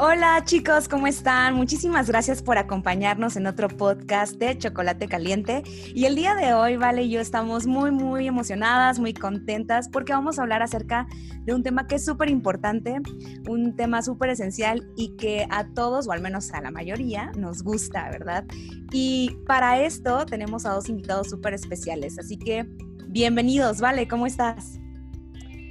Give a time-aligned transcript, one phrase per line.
[0.00, 1.56] Hola chicos, ¿cómo están?
[1.56, 5.64] Muchísimas gracias por acompañarnos en otro podcast de Chocolate Caliente.
[5.92, 10.12] Y el día de hoy, Vale y yo estamos muy, muy emocionadas, muy contentas porque
[10.12, 11.08] vamos a hablar acerca
[11.44, 13.00] de un tema que es súper importante,
[13.48, 17.64] un tema súper esencial y que a todos, o al menos a la mayoría, nos
[17.64, 18.44] gusta, ¿verdad?
[18.92, 22.20] Y para esto tenemos a dos invitados súper especiales.
[22.20, 22.68] Así que
[23.08, 24.78] bienvenidos, Vale, ¿cómo estás?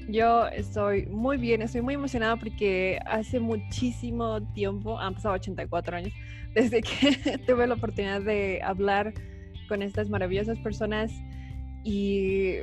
[0.07, 6.13] Yo estoy muy bien, estoy muy emocionada porque hace muchísimo tiempo, han pasado 84 años,
[6.55, 9.13] desde que tuve la oportunidad de hablar
[9.67, 11.11] con estas maravillosas personas
[11.83, 12.55] y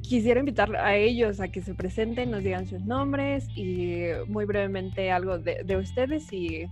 [0.00, 5.10] quisiera invitar a ellos a que se presenten, nos digan sus nombres y muy brevemente
[5.10, 6.70] algo de, de ustedes y eh,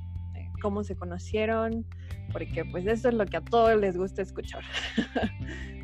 [0.62, 1.84] cómo se conocieron,
[2.32, 4.62] porque pues eso es lo que a todos les gusta escuchar.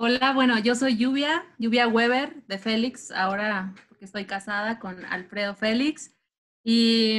[0.00, 5.56] Hola, bueno, yo soy Lluvia, Lluvia Weber de Félix, ahora porque estoy casada con Alfredo
[5.56, 6.14] Félix.
[6.62, 7.18] Y,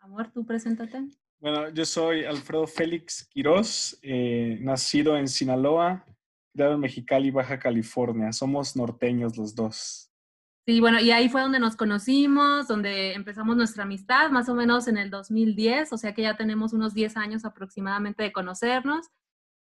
[0.00, 1.04] amor, tú preséntate.
[1.38, 6.06] Bueno, yo soy Alfredo Félix Quirós, eh, nacido en Sinaloa,
[6.54, 8.32] criado en Mexicali, Baja California.
[8.32, 10.10] Somos norteños los dos.
[10.66, 14.88] Sí, bueno, y ahí fue donde nos conocimos, donde empezamos nuestra amistad, más o menos
[14.88, 19.10] en el 2010, o sea que ya tenemos unos 10 años aproximadamente de conocernos.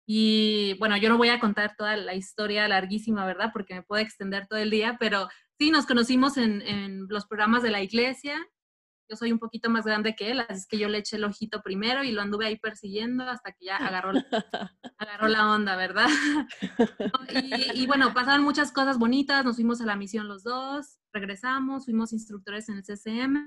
[0.06, 3.52] Y bueno, yo no voy a contar toda la historia larguísima, ¿verdad?
[3.54, 7.64] Porque me puede extender todo el día, pero sí, nos conocimos en, en los programas
[7.64, 8.46] de la iglesia.
[9.10, 11.62] Yo soy un poquito más grande que él, así que yo le eché el ojito
[11.62, 14.12] primero y lo anduve ahí persiguiendo hasta que ya agarró,
[14.98, 16.08] agarró la onda, ¿verdad?
[17.30, 21.86] y, y, bueno, pasaron muchas cosas bonitas, nos fuimos a la misión los dos, regresamos,
[21.86, 23.46] fuimos instructores en el CCM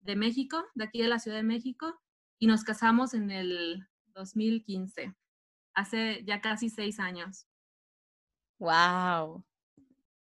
[0.00, 1.98] de México, de aquí de la Ciudad de México,
[2.38, 5.14] y nos casamos en el 2015
[5.74, 7.46] hace ya casi seis años.
[8.58, 9.44] ¡Wow!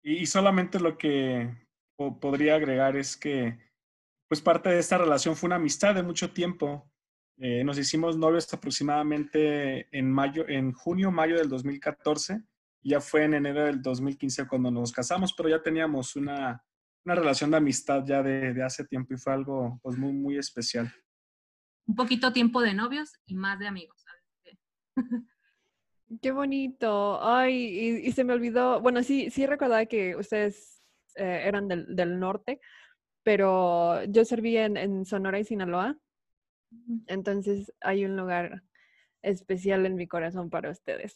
[0.02, 1.52] Y, solamente lo que
[1.96, 3.58] podría agregar es que,
[4.28, 6.90] pues parte de esta relación fue una amistad de mucho tiempo.
[7.38, 12.42] Eh, nos hicimos novios aproximadamente en mayo, en junio, mayo del 2014.
[12.82, 16.62] Y ya fue en enero del 2015 cuando nos casamos, pero ya teníamos una,
[17.04, 20.38] una relación de amistad ya de, de, hace tiempo y fue algo pues muy, muy
[20.38, 20.92] especial.
[21.86, 24.04] Un poquito tiempo de novios y más de amigos.
[26.22, 27.18] Qué bonito.
[27.22, 30.82] Ay, y, se me olvidó, bueno, sí, sí recordaba que ustedes
[31.16, 32.60] eh, eran del, del, norte,
[33.22, 35.98] pero yo serví en, en, Sonora y Sinaloa,
[37.08, 38.62] entonces hay un lugar
[39.22, 41.14] especial en mi corazón para ustedes.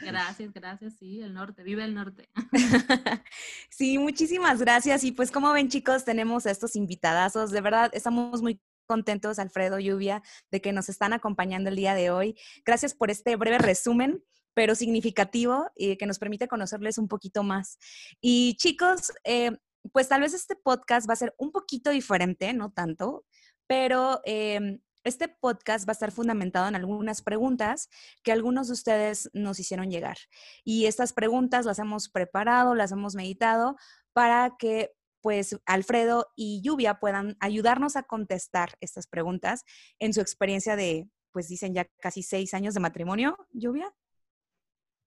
[0.00, 2.28] Gracias, gracias, sí, el norte, vive el norte.
[3.70, 5.02] Sí, muchísimas gracias.
[5.02, 9.78] Y pues como ven chicos, tenemos a estos invitadazos, de verdad, estamos muy contentos, Alfredo
[9.78, 12.36] Lluvia, de que nos están acompañando el día de hoy.
[12.64, 14.22] Gracias por este breve resumen
[14.54, 17.76] pero significativo y que nos permite conocerles un poquito más.
[18.20, 19.50] Y chicos, eh,
[19.92, 23.24] pues tal vez este podcast va a ser un poquito diferente, no tanto,
[23.66, 27.90] pero eh, este podcast va a estar fundamentado en algunas preguntas
[28.22, 30.16] que algunos de ustedes nos hicieron llegar.
[30.64, 33.76] Y estas preguntas las hemos preparado, las hemos meditado
[34.14, 34.92] para que
[35.24, 39.64] pues Alfredo y Lluvia puedan ayudarnos a contestar estas preguntas
[39.98, 43.90] en su experiencia de, pues dicen ya casi seis años de matrimonio, Lluvia.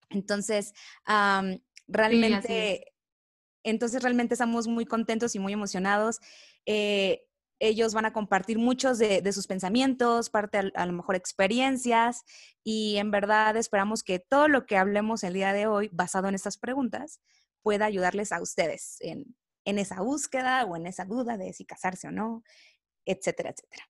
[0.10, 0.74] Entonces,
[1.08, 2.92] um, realmente, sí,
[3.64, 6.20] entonces realmente estamos muy contentos y muy emocionados.
[6.66, 7.22] Eh,
[7.60, 12.24] ellos van a compartir muchos de, de sus pensamientos, parte a, a, lo mejor experiencias
[12.64, 16.34] y en verdad esperamos que todo lo que hablemos el día de hoy basado en
[16.34, 17.22] estas preguntas
[17.62, 19.36] pueda ayudarles a ustedes en,
[19.68, 22.42] en esa búsqueda o en esa duda de si casarse o no,
[23.06, 23.84] etcétera, etcétera.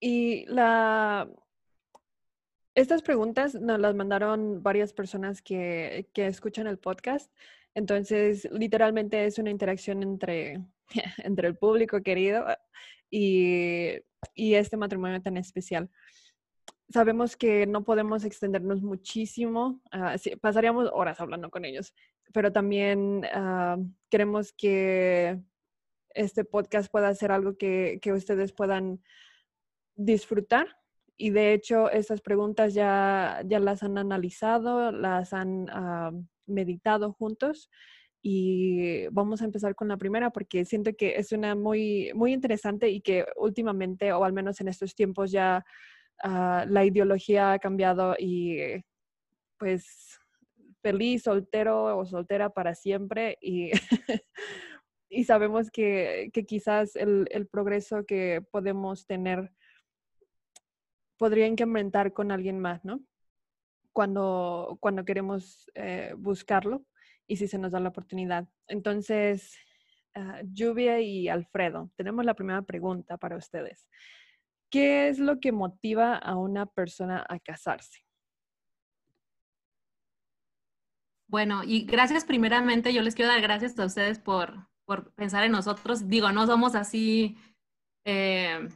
[0.00, 1.28] Y la,
[2.74, 7.30] estas preguntas nos las mandaron varias personas que, que, escuchan el podcast.
[7.74, 10.64] Entonces, literalmente es una interacción entre,
[11.18, 12.46] entre el público querido
[13.10, 13.90] y,
[14.34, 15.90] y este matrimonio tan especial.
[16.90, 21.94] Sabemos que no podemos extendernos muchísimo, uh, sí, pasaríamos horas hablando con ellos,
[22.32, 25.40] pero también uh, queremos que
[26.10, 29.02] este podcast pueda ser algo que, que, ustedes puedan
[29.96, 30.66] disfrutar.
[31.16, 37.70] Y de hecho, estas preguntas ya, ya las han analizado, las han uh, meditado juntos.
[38.22, 42.88] Y vamos a empezar con la primera porque siento que es una muy, muy interesante
[42.88, 45.64] y que últimamente, o al menos en estos tiempos, ya
[46.22, 48.82] la ideología ha cambiado y
[49.58, 50.18] pues
[50.82, 53.70] feliz, soltero o soltera para siempre y,
[55.08, 59.50] y sabemos que, que quizás el, el, progreso que podemos tener
[61.16, 63.00] podría incrementar con alguien más, ¿no?
[63.94, 66.84] cuando, cuando queremos eh, buscarlo
[67.26, 68.46] y si se nos da la oportunidad.
[68.66, 69.56] Entonces,
[70.14, 73.88] ah, Lluvia y Alfredo, tenemos la primera pregunta para ustedes.
[74.74, 78.04] ¿Qué es lo que motiva a una persona a casarse?
[81.28, 85.52] Bueno, y gracias primeramente, yo les quiero dar gracias a ustedes por, por pensar en
[85.52, 86.08] nosotros.
[86.08, 87.38] Digo, no somos así
[88.04, 88.68] eh,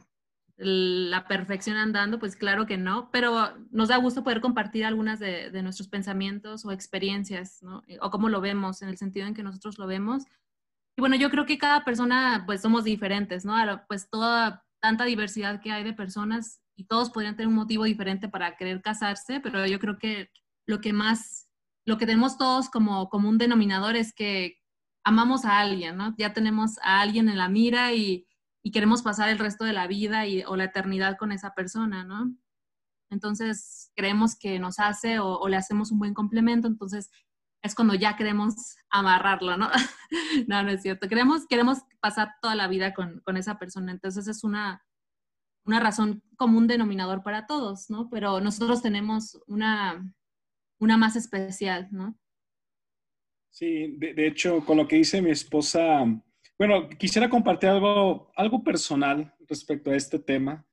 [0.55, 5.51] la perfección andando, pues claro que no, pero nos da gusto poder compartir algunas de,
[5.63, 7.83] nuestros pensamientos o experiencias, ¿no?
[7.99, 10.23] O cómo lo vemos, en el sentido en que nosotros lo vemos.
[10.97, 13.55] Y bueno, yo creo que cada persona, pues somos diferentes, ¿no?
[13.89, 18.29] Pues toda tanta diversidad que hay de personas y todos podrían tener un motivo diferente
[18.29, 20.29] para querer casarse, pero yo creo que
[20.65, 21.49] lo que más,
[21.85, 24.57] lo que tenemos todos como, como un denominador es que
[25.03, 26.15] amamos a alguien, ¿no?
[26.17, 28.27] Ya tenemos a alguien en la mira y
[28.63, 32.03] y queremos pasar el resto de la vida y, o la eternidad con esa persona,
[32.03, 32.35] ¿no?
[33.09, 37.09] Entonces creemos que nos hace o, le hacemos un buen complemento, entonces
[37.61, 39.69] es cuando ya queremos amarrarlo, ¿no?
[40.47, 41.07] no, no es cierto.
[41.07, 44.85] Queremos, queremos pasar toda la vida con, con esa persona, entonces es una,
[45.65, 48.09] una razón común denominador para todos, ¿no?
[48.09, 50.13] Pero nosotros tenemos una,
[50.79, 52.17] una más especial, ¿no?
[53.51, 56.05] Sí, de, de hecho, con lo que dice mi esposa,
[56.57, 60.65] bueno, quisiera compartir algo, algo personal respecto a este tema.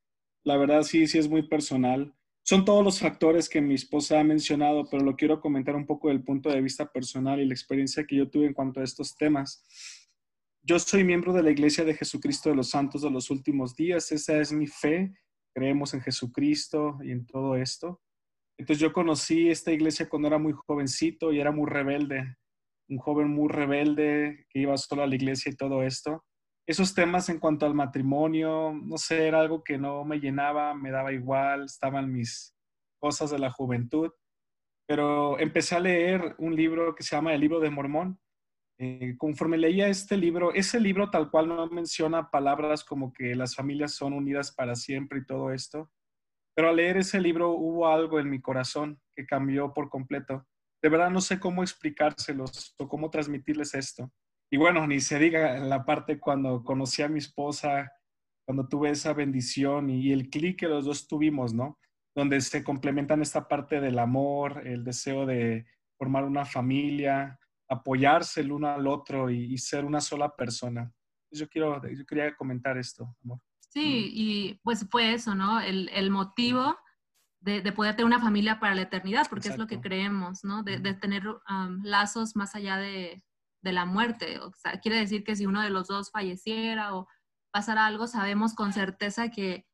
[0.45, 2.13] La verdad sí, sí es muy personal.
[2.49, 6.09] Son todos los factores que mi esposa ha mencionado, pero lo quiero comentar un poco
[6.09, 9.17] del punto de vista personal y la experiencia que yo tuve en cuanto a estos
[9.17, 9.65] temas.
[10.63, 14.13] Yo soy miembro de la Iglesia de Jesucristo de los Santos de los Últimos Días.
[14.13, 15.13] Esa es mi fe.
[15.55, 18.01] Creemos en Jesucristo y en todo esto.
[18.59, 22.37] Entonces yo conocí esta iglesia cuando era muy jovencito y era muy rebelde
[22.89, 26.25] un joven muy rebelde que iba solo a la iglesia y todo esto.
[26.67, 30.91] Esos temas en cuanto al matrimonio, no sé, era algo que no me llenaba, me
[30.91, 32.55] daba igual, estaban mis
[33.01, 34.11] cosas de la juventud.
[34.89, 38.21] Pero empecé a leer un libro que se llama El libro de Mormón.
[38.79, 43.55] Eh, conforme leía este libro, ese libro tal cual no menciona palabras como que las
[43.55, 45.91] familias son unidas para siempre y todo esto,
[46.55, 50.47] pero al leer ese libro hubo algo en mi corazón que cambió por completo
[50.87, 54.09] de verdad no sé cómo explicárselos o cómo transmitirles esto.
[54.51, 57.93] Y bueno, ni se diga en la parte cuando conocí a mi esposa,
[58.47, 61.79] cuando tuve esa bendición y, el clic que los dos tuvimos, ¿no?
[62.15, 65.67] Donde se complementan esta parte del amor, el deseo de
[65.99, 67.39] formar una familia,
[67.69, 70.93] apoyarse el uno al otro y, ser una sola persona.
[71.33, 73.41] Yo, quiero, yo quería comentar esto, amor.
[73.59, 75.61] Sí, y pues fue eso, ¿no?
[75.61, 76.77] El, el motivo
[77.41, 80.63] de, poder tener una familia para la eternidad, porque es lo que creemos, ¿no?
[80.63, 81.25] De, tener
[81.83, 83.23] lazos más allá de,
[83.73, 84.39] la muerte.
[84.41, 87.09] O sea, quiere decir que si uno de los dos falleciera o
[87.53, 89.67] pasara algo, sabemos con certeza que,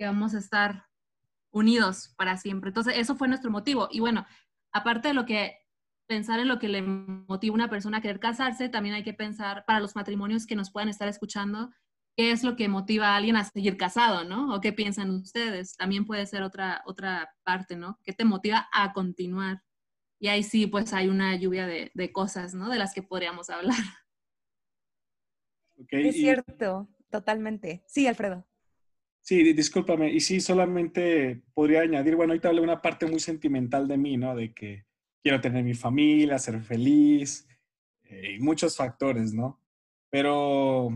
[0.00, 0.86] vamos a estar
[1.52, 2.68] unidos para siempre.
[2.68, 3.88] Entonces, eso fue nuestro motivo.
[3.90, 4.26] Y bueno,
[4.72, 5.58] aparte de lo que
[6.08, 9.12] pensar en lo que le motiva a una persona a querer casarse, también hay que
[9.14, 11.70] pensar para los matrimonios que nos puedan estar escuchando,
[12.16, 14.54] qué es lo que motiva a alguien a seguir casado, ¿no?
[14.54, 15.76] O qué piensan ustedes.
[15.76, 17.98] También puede ser otra, otra parte, ¿no?
[18.02, 19.62] ¿Qué te motiva a continuar?
[20.18, 22.68] Y ahí sí, pues hay una lluvia de, cosas, ¿no?
[22.70, 23.76] De las que podríamos hablar.
[25.90, 27.84] es cierto, totalmente.
[27.86, 28.44] Sí, Alfredo.
[29.20, 30.12] Sí, discúlpame.
[30.12, 34.34] Y sí, solamente podría añadir, bueno, ahorita hablé una parte muy sentimental de mí, ¿no?
[34.34, 34.86] De que
[35.22, 37.46] quiero tener mi familia, ser feliz,
[38.04, 39.60] eh, y muchos factores, ¿no?
[40.10, 40.88] Pero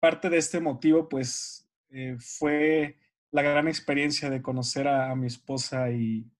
[0.00, 2.98] parte de este motivo, pues, eh, fue
[3.30, 6.30] la gran experiencia de conocer a, mi esposa y,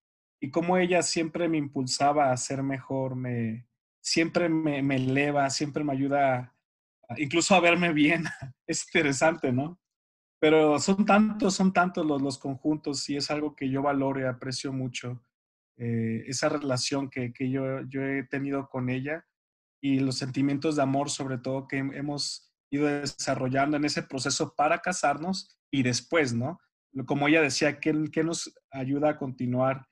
[0.44, 3.66] y cómo ella siempre me impulsaba a ser mejor, me,
[4.02, 6.54] siempre me, me eleva, siempre me ayuda
[7.16, 8.24] incluso a verme bien.
[8.66, 9.80] es interesante, ¿no?
[10.38, 14.24] Pero son tantos, son tantos los, los conjuntos y es algo que yo valoro y
[14.24, 15.24] aprecio mucho,
[15.78, 19.24] eh, esa relación que, que yo, yo, he tenido con ella
[19.80, 24.80] y los sentimientos de amor sobre todo que hemos ido desarrollando en ese proceso para
[24.80, 26.60] casarnos y después, ¿no?
[27.06, 29.86] Como ella decía, ¿qué, nos ayuda a continuar?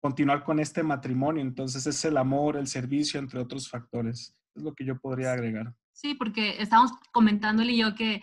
[0.00, 1.42] Continuar con este matrimonio.
[1.42, 4.34] Entonces es el amor, el servicio, entre otros factores.
[4.54, 5.74] Es lo que yo podría agregar.
[5.92, 8.22] Sí, porque estamos comentando él y yo que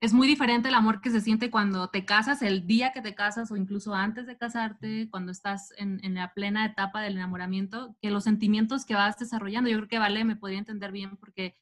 [0.00, 3.14] es muy diferente el amor que se siente cuando te casas, el día que te
[3.14, 7.96] casas o incluso antes de casarte, cuando estás en, en, la plena etapa del enamoramiento,
[8.00, 9.70] que los sentimientos que vas desarrollando.
[9.70, 11.56] Yo creo que Vale me podría entender bien porque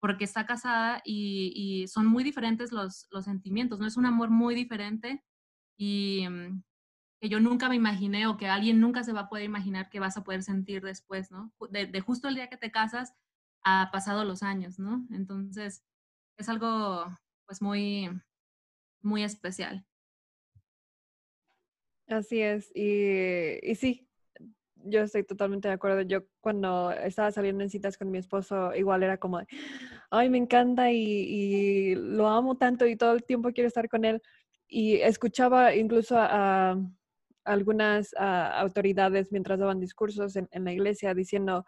[0.00, 3.86] porque está casada y, son muy diferentes los, sentimientos, ¿no?
[3.86, 5.22] Es un amor muy diferente
[5.78, 6.62] y mm,
[7.20, 10.00] que yo nunca me imaginé o que alguien nunca se va a poder imaginar que
[10.00, 11.52] vas a poder sentir después, ¿no?
[11.70, 13.14] De, justo el día que te casas
[13.62, 15.06] ha pasado los años, ¿no?
[15.10, 15.84] Entonces,
[16.38, 17.04] es algo
[17.46, 18.08] pues muy,
[19.02, 19.86] muy especial.
[22.08, 24.10] Así es, y, y sí,
[24.84, 26.02] yo estoy totalmente de acuerdo.
[26.02, 29.40] Yo cuando estaba saliendo en citas con mi esposo, igual era como,
[30.10, 34.22] ay, me encanta y, lo amo tanto y todo el tiempo quiero estar con él.
[34.68, 36.76] Y escuchaba incluso a,
[37.44, 41.64] algunas autoridades mientras daban discursos en, la iglesia diciendo,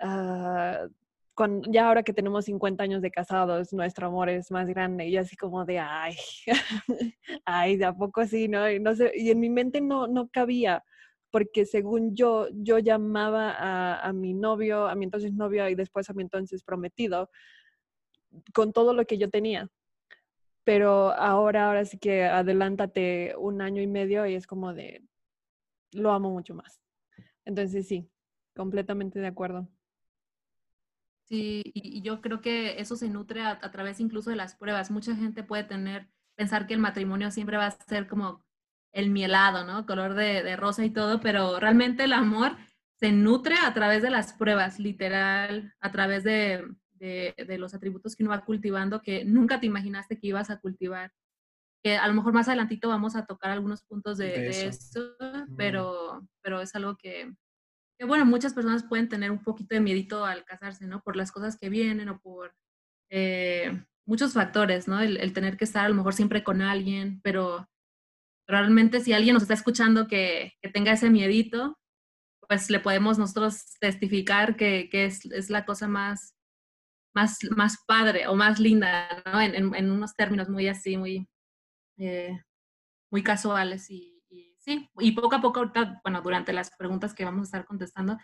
[0.00, 0.86] ah,
[1.68, 5.06] ya ahora que tenemos 50 años de casados, nuestro amor es más grande.
[5.06, 6.16] Y así como de, ay,
[7.44, 8.70] ay, de a poco sí, ¿no?
[8.70, 10.82] Y, no sé, y en mi mente no, no cabía
[11.36, 16.14] porque según yo, yo llamaba a, mi novio, a mi entonces novio y después a
[16.14, 17.28] mi entonces prometido
[18.54, 19.68] con todo lo que yo tenía.
[20.66, 25.00] Pero ahora, ahora sí que adelántate un año y medio y es como de,
[25.92, 26.80] lo amo mucho más.
[27.44, 28.10] Entonces sí,
[28.52, 29.68] completamente de acuerdo.
[31.28, 34.90] Sí, y, yo creo que eso se nutre a, través incluso de las pruebas.
[34.90, 38.44] Mucha gente puede tener, pensar que el matrimonio siempre va a ser como
[38.90, 39.86] el mielado, ¿no?
[39.86, 42.56] Color de, rosa y todo, pero realmente el amor
[42.96, 46.64] se nutre a través de las pruebas, literal, a través de,
[47.58, 51.12] los atributos que uno va cultivando que nunca te imaginaste que ibas a cultivar.
[51.82, 55.16] Que a lo mejor más adelantito vamos a tocar algunos puntos de, eso,
[55.56, 57.32] pero, pero es algo que,
[58.06, 61.00] bueno, muchas personas pueden tener un poquito de miedito al casarse, ¿no?
[61.02, 62.54] Por las cosas que vienen o por
[63.10, 65.00] eh, muchos factores, ¿no?
[65.00, 67.68] El, el, tener que estar a lo mejor siempre con alguien, pero
[68.46, 71.78] realmente si alguien nos está escuchando que, tenga ese miedito,
[72.48, 76.34] pues le podemos nosotros testificar que, es, la cosa más,
[77.16, 79.40] más, más padre o más linda, ¿no?
[79.40, 81.26] En, unos términos muy así, muy,
[81.96, 82.38] eh,
[83.10, 84.22] muy casuales y,
[84.58, 85.72] sí, y poco a poco
[86.04, 88.18] bueno, durante las preguntas que vamos a estar contestando,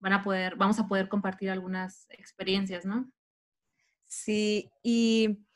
[0.00, 3.10] van a poder, vamos a poder compartir algunas experiencias, ¿no?
[4.06, 5.46] Sí, y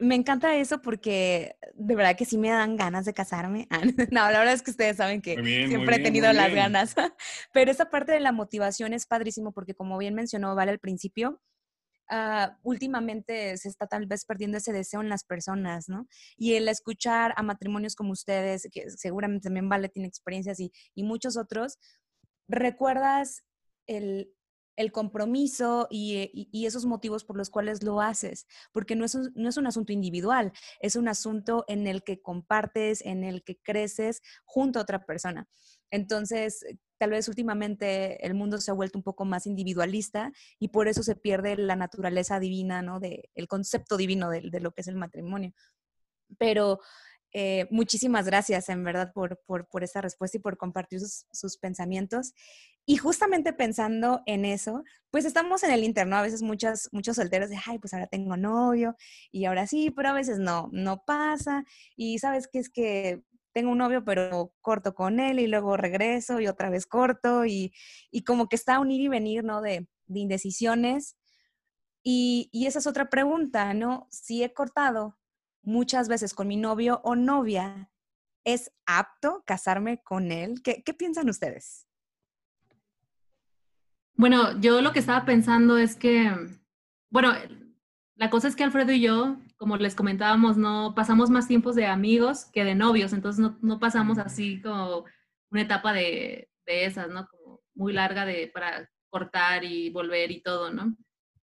[0.00, 3.68] me encanta eso porque de verdad que sí me dan ganas de casarme.
[4.10, 5.34] no, la verdad es que ustedes saben que
[5.68, 6.94] siempre he tenido las ganas.
[7.52, 11.40] Pero esa parte de la motivación es padrísimo porque como bien mencionó Vale al principio,
[12.08, 16.08] ah, últimamente se está tal vez perdiendo ese deseo en las personas, ¿no?
[16.36, 21.04] Y el escuchar a matrimonios como ustedes, que seguramente también Vale tiene experiencias y, y
[21.04, 21.78] muchos otros,
[22.48, 23.44] recuerdas
[23.86, 24.32] el,
[24.80, 29.30] el compromiso eh, y, esos motivos por los cuales lo haces, porque no es, un,
[29.34, 33.60] no es un asunto individual, es un asunto en el que compartes, en el que
[33.60, 35.48] creces junto a otra persona.
[35.90, 36.64] Entonces,
[36.98, 41.02] tal vez últimamente el mundo se ha vuelto un poco más individualista y por eso
[41.02, 43.00] se pierde la naturaleza divina, ¿no?
[43.00, 45.52] De, el concepto divino de lo que es el matrimonio.
[46.38, 46.80] Pero
[47.32, 52.34] eh, muchísimas gracias, en verdad, por, por, esta respuesta y por compartir sus, pensamientos.
[52.86, 57.50] Y justamente pensando en eso, pues estamos en el interno, a veces muchas, muchos solteros
[57.50, 58.96] de, ay, pues ahora tengo novio
[59.30, 61.64] y ahora sí, pero a veces no, no pasa.
[61.96, 63.22] Y sabes que es que
[63.52, 67.72] tengo un novio, pero corto con él y luego regreso y otra vez corto y,
[68.10, 69.60] y como que está un ir y venir, ¿no?
[69.62, 71.16] De, de indecisiones.
[72.02, 74.08] Y, y esa es otra pregunta, ¿no?
[74.10, 75.19] Si he cortado
[75.62, 77.90] muchas veces con mi novio o novia,
[78.44, 80.62] ¿es apto casarme con él?
[80.62, 81.86] ¿Qué, piensan ustedes?
[84.14, 86.30] Bueno, yo lo que estaba pensando es que,
[87.10, 87.32] bueno,
[88.16, 91.86] la cosa es que Alfredo y yo, como les comentábamos, no pasamos más tiempos de
[91.86, 95.04] amigos que de novios, entonces no, pasamos así como
[95.50, 97.26] una etapa de, de, esas, ¿no?
[97.28, 100.94] Como muy larga de, para cortar y volver y todo, ¿no?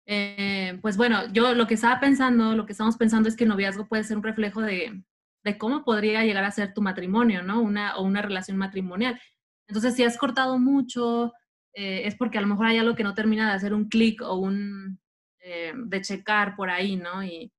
[0.07, 3.51] Eh, pues bueno, yo lo que estaba pensando, lo que estamos pensando es que el
[3.51, 5.03] noviazgo puede ser un reflejo de,
[5.45, 7.61] de cómo podría llegar a ser tu matrimonio, ¿no?
[7.61, 9.21] Una, o una relación matrimonial.
[9.67, 11.33] Entonces, si has cortado mucho,
[11.75, 14.23] eh, es porque a lo mejor hay algo que no termina de hacer un clic
[14.23, 15.01] o un,
[15.41, 17.25] eh, de checar por ahí, ¿no?
[17.25, 17.51] Y,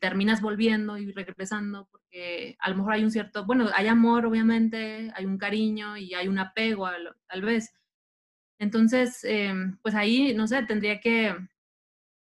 [0.00, 5.12] terminas volviendo y regresando porque a lo mejor hay un cierto, bueno, hay amor, obviamente,
[5.14, 6.88] hay un cariño y hay un apego,
[7.28, 7.72] tal vez.
[8.58, 9.24] Entonces,
[9.82, 11.36] pues ahí, no sé, tendría que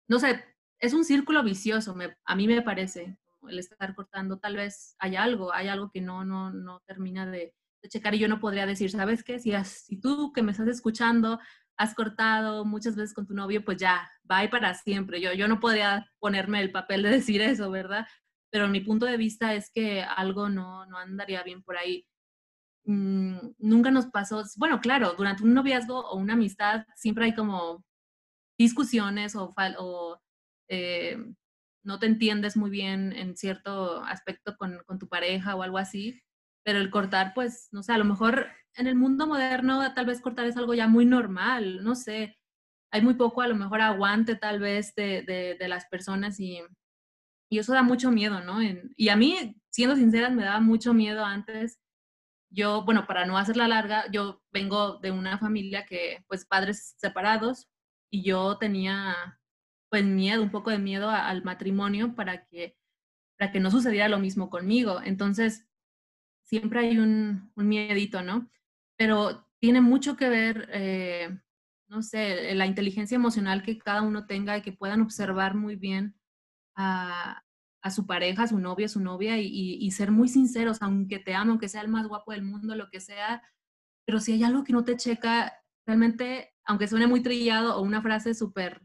[0.07, 0.43] no sé,
[0.79, 3.17] es un círculo vicioso, a mí me parece,
[3.47, 7.53] el estar cortando, tal vez hay algo, hay algo que no, no, no termina de,
[7.89, 9.39] checar y yo no podría decir, ¿sabes qué?
[9.39, 11.39] Si, si tú que me estás escuchando
[11.77, 15.19] has cortado muchas veces con tu novio, pues ya, va para siempre.
[15.19, 18.05] Yo, yo no podría ponerme el papel de decir eso, ¿verdad?
[18.51, 22.05] Pero mi punto de vista es que algo no, no andaría bien por ahí.
[22.85, 27.83] Mm, nunca nos pasó, bueno, claro, durante un noviazgo o una amistad siempre hay como
[28.61, 30.21] discusiones o, o
[30.69, 31.17] eh,
[31.83, 36.21] no te entiendes muy bien en cierto aspecto con, tu pareja o algo así,
[36.63, 40.21] pero el cortar, pues, no sé, a lo mejor en el mundo moderno tal vez
[40.21, 42.37] cortar es algo ya muy normal, no sé,
[42.91, 46.59] hay muy poco a lo mejor aguante tal vez de, las personas y,
[47.49, 48.59] y, eso da mucho miedo, ¿no?
[48.95, 51.79] y a mí, siendo sincera, me daba mucho miedo antes
[52.51, 57.69] yo, bueno, para no hacerla larga, yo vengo de una familia que, pues, padres separados
[58.11, 59.39] y yo tenía,
[59.89, 62.77] pues, miedo, un poco de miedo al matrimonio para que,
[63.39, 65.01] para que no sucediera lo mismo conmigo.
[65.03, 65.67] Entonces,
[66.43, 68.49] siempre hay un, un miedito, ¿no?
[68.97, 71.39] Pero tiene mucho que ver, eh,
[71.87, 76.15] no sé, la inteligencia emocional que cada uno tenga y que puedan observar muy bien
[76.75, 77.43] a,
[77.81, 81.69] a su pareja, su novia, su novia y, ser muy sinceros, aunque te amo, aunque
[81.69, 83.41] sea el más guapo del mundo, lo que sea,
[84.05, 85.53] pero si hay algo que no te checa,
[85.85, 88.81] realmente, aunque suene muy trillado o una frase súper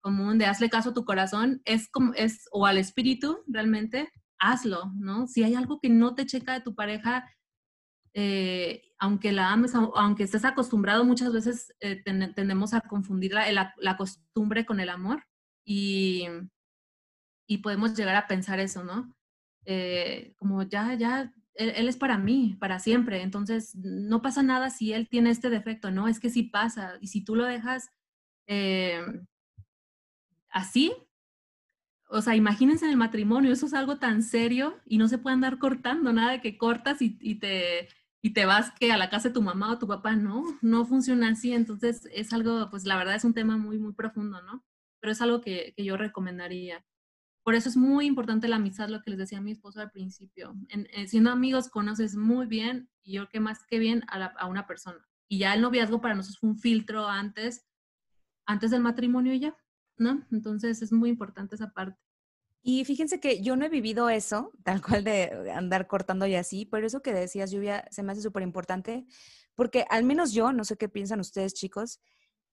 [0.00, 4.92] común de hazle caso a tu corazón, es como, es, o al espíritu, realmente, hazlo,
[4.96, 5.26] ¿no?
[5.26, 7.28] Si hay algo que no te checa de tu pareja,
[8.14, 14.64] eh, aunque la ames, aunque estés acostumbrado, muchas veces eh, tendemos a confundir la, costumbre
[14.64, 15.24] con el amor
[15.64, 16.26] y,
[17.46, 19.14] y podemos llegar a pensar eso, ¿no?
[19.64, 24.92] Eh, como ya, ya, él, es para mí, para siempre, entonces no pasa nada si
[24.92, 26.08] él tiene este defecto, ¿no?
[26.08, 27.90] Es que sí pasa, y si tú lo dejas
[28.46, 29.04] eh,
[30.50, 30.92] así,
[32.10, 35.34] o sea, imagínense en el matrimonio, eso es algo tan serio y no se puede
[35.34, 37.88] andar cortando, nada de que cortas y, y te
[38.22, 40.84] y te vas que a la casa de tu mamá o tu papá, no, no
[40.86, 44.64] funciona así, entonces es algo, pues la verdad es un tema muy, muy profundo, ¿no?
[45.00, 46.84] Pero es algo que, que yo recomendaría.
[47.48, 49.90] Por eso es muy importante la amistad, lo que les decía a mi esposo al
[49.90, 50.54] principio.
[50.68, 54.66] En, eh, siendo amigos conoces muy bien, y yo que más que bien, a, una
[54.66, 54.98] persona.
[55.28, 57.64] Y ya el noviazgo para nosotros fue un filtro antes,
[58.44, 59.56] antes del matrimonio y ya,
[59.96, 60.26] ¿no?
[60.30, 61.98] Entonces es muy importante esa parte.
[62.60, 66.66] Y fíjense que yo no he vivido eso, tal cual de andar cortando y así,
[66.66, 69.06] pero eso que decías, Lluvia, se me hace súper importante,
[69.54, 71.98] porque al menos yo, no sé qué piensan ustedes chicos,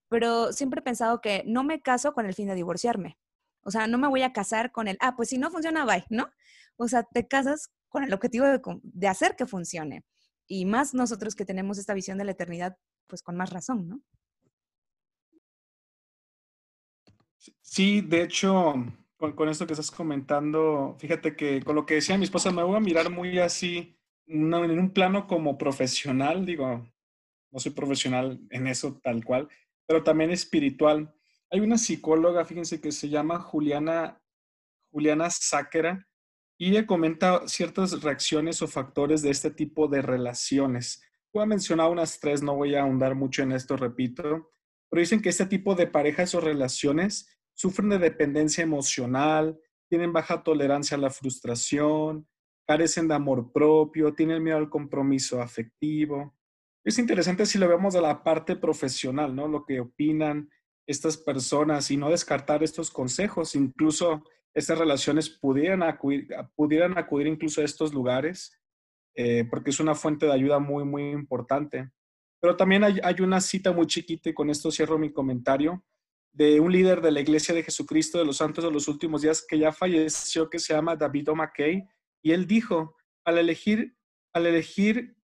[0.08, 3.18] pero siempre he pensado que no me caso con el fin de divorciarme.
[3.66, 6.04] O sea, no me voy a casar con el, ah, pues si no funciona, bye,
[6.08, 6.30] ¿no?
[6.76, 10.04] O sea, te casas con el objetivo de, hacer que funcione.
[10.46, 14.00] Y más nosotros que tenemos esta visión de la eternidad, pues con más razón, ¿no?
[17.60, 18.74] Sí, de hecho,
[19.16, 22.76] con, esto que estás comentando, fíjate que con lo que decía mi esposa, me voy
[22.76, 23.98] a mirar muy así,
[24.28, 26.86] en un plano como profesional, digo,
[27.50, 29.48] no soy profesional en eso tal cual,
[29.86, 31.15] pero también espiritual.
[31.50, 34.20] Hay una psicóloga, fíjense, que se llama Juliana,
[34.90, 36.06] Juliana Sáquera,
[36.58, 41.02] y ella comenta ciertas reacciones o factores de este tipo de relaciones.
[41.32, 44.52] Voy a mencionar unas tres, no voy a ahondar mucho en esto, repito,
[44.88, 50.42] pero dicen que este tipo de parejas o relaciones sufren de dependencia emocional, tienen baja
[50.42, 52.26] tolerancia a la frustración,
[52.66, 56.36] carecen de amor propio, tienen miedo al compromiso afectivo.
[56.84, 59.48] Es interesante si lo vemos de la parte profesional, ¿no?
[59.48, 60.50] Lo que opinan,
[60.86, 63.54] estas personas y no descartar estos consejos.
[63.54, 64.22] Incluso
[64.54, 68.58] estas relaciones pudieran acudir, pudieran acudir incluso a estos lugares,
[69.14, 71.90] eh, porque es una fuente de ayuda muy, muy importante.
[72.40, 75.84] Pero también hay, una cita muy chiquita, y con esto cierro mi comentario,
[76.32, 79.44] de un líder de la Iglesia de Jesucristo de los Santos de los Últimos Días
[79.46, 81.88] que ya falleció, que se llama David O'Mackey,
[82.22, 82.94] y él dijo,
[83.24, 83.96] al elegir,
[84.34, 85.16] al elegir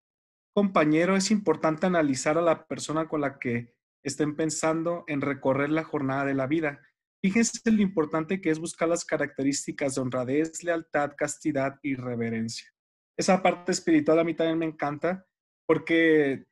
[0.54, 5.84] compañero es importante analizar a la persona con la que estén pensando en recorrer la
[5.84, 6.80] jornada de la vida.
[7.22, 12.68] Fíjense lo importante que es buscar las características de honradez, lealtad, castidad y reverencia.
[13.16, 15.26] Esa parte espiritual a mí también me encanta
[15.66, 16.46] porque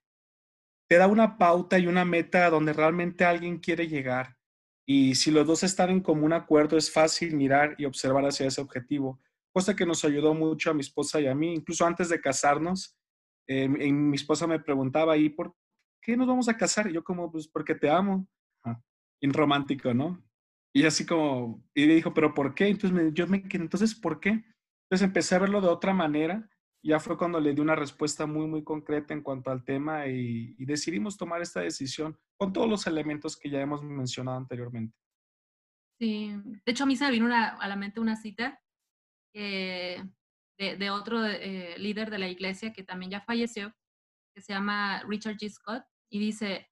[0.88, 4.36] te da una pauta y una meta donde realmente alguien quiere llegar.
[4.86, 8.60] Y si los dos están en común acuerdo, es fácil mirar y observar hacia ese
[8.60, 9.20] objetivo.
[9.52, 11.54] Cosa que nos ayudó mucho a mi esposa y a mí.
[11.54, 12.96] Incluso antes de casarnos,
[13.46, 15.54] eh, mi esposa me preguntaba, ¿y por
[16.02, 16.88] qué nos vamos a casar?
[16.88, 18.26] Y yo como, pues porque te amo.
[19.20, 20.22] en romántico, ¿no?
[20.72, 22.68] Y así como, y dijo, ¿pero por qué?
[22.68, 24.30] Entonces me, yo me entonces, ¿por qué?
[24.30, 26.48] Entonces empecé a verlo de otra manera.
[26.84, 30.54] Ya fue cuando le di una respuesta muy, muy concreta en cuanto al tema y,
[30.64, 34.96] decidimos tomar esta decisión con todos los elementos que ya hemos mencionado anteriormente.
[35.98, 36.32] Sí,
[36.64, 38.60] de hecho a mí se me vino a la mente una cita
[39.34, 40.08] de,
[40.58, 43.72] de, otro eh, líder de la iglesia que también ya falleció,
[44.40, 45.50] se llama Richard G.
[45.50, 46.68] Scott, y dice,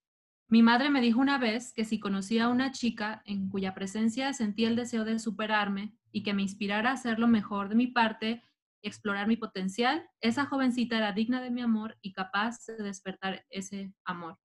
[0.48, 4.32] mi madre me dijo una vez que si conocía a una chica en cuya presencia
[4.32, 7.88] sentía el deseo de superarme y que me inspirara a hacer lo mejor de mi
[7.88, 8.42] parte
[8.80, 13.44] y explorar mi potencial, esa jovencita era digna de mi amor y capaz de despertar
[13.50, 14.38] ese amor.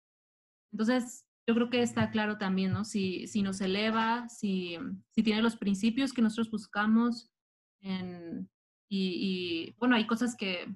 [0.72, 2.84] Entonces, yo creo que está claro también, ¿no?
[2.84, 4.78] Si, si nos eleva, si,
[5.12, 7.30] si tiene los principios que nosotros buscamos,
[7.82, 8.18] y,
[8.90, 10.68] y, bueno, hay cosas que,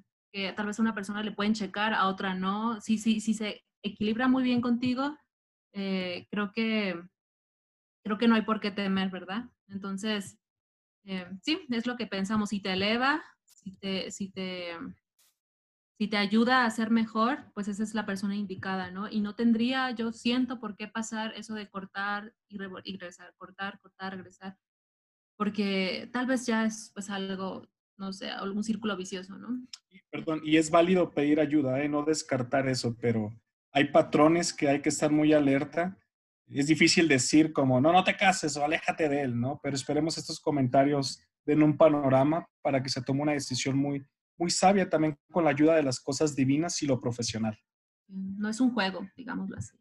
[0.56, 2.82] tal vez a una persona le pueden checar, a otra no.
[2.82, 5.18] Si, si, si se equilibra muy bien contigo,
[5.74, 7.02] eh, creo que
[8.04, 9.50] creo que no hay por qué temer, ¿verdad?
[9.68, 10.38] Entonces,
[11.06, 12.50] eh, sí, es lo que pensamos.
[12.50, 14.78] Si te eleva, si te, si te,
[15.98, 19.10] si te ayuda a ser mejor, pues esa es la persona indicada, ¿no?
[19.10, 24.14] Y no tendría, yo siento por qué pasar eso de cortar y, regresar, cortar, cortar,
[24.16, 24.58] regresar,
[25.38, 27.68] porque tal vez ya es pues algo,
[27.98, 29.66] no sé, algún círculo vicioso, ¿no?
[30.10, 31.90] Perdón, y es válido pedir ayuda, ¿eh?
[31.90, 33.34] no descartar eso, pero
[33.72, 35.98] hay patrones que hay que estar muy alerta.
[36.48, 39.60] Es difícil decir como, no, no te cases o aléjate de él, ¿no?
[39.62, 44.06] Pero esperemos estos comentarios den un panorama para que se tome una decisión muy,
[44.38, 47.58] muy sabia también con la ayuda de las cosas divinas y lo profesional.
[48.08, 49.78] No es un juego, digámoslo así.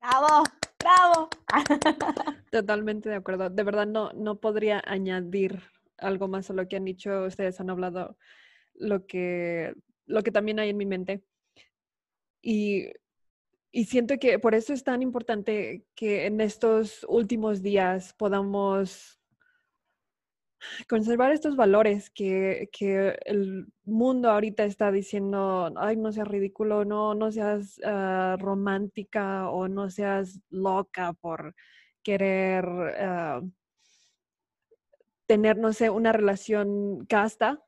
[0.00, 0.44] Bravo,
[0.78, 1.28] bravo.
[2.50, 3.50] Totalmente de acuerdo.
[3.50, 5.62] De verdad no, no podría añadir
[5.98, 7.24] algo más a lo que han dicho.
[7.24, 8.16] Ustedes han hablado
[8.74, 9.74] lo que,
[10.06, 11.22] lo que también hay en mi mente.
[12.42, 12.90] Y,
[13.72, 19.20] y siento que por eso es tan importante que en estos últimos días podamos
[20.88, 27.14] conservar estos valores que, que, el mundo ahorita está diciendo, ay, no seas ridículo, no,
[27.14, 31.54] no seas ah, romántica o no seas loca por
[32.02, 32.64] querer
[32.98, 33.42] ah,
[35.26, 37.62] tener, no sé, una relación casta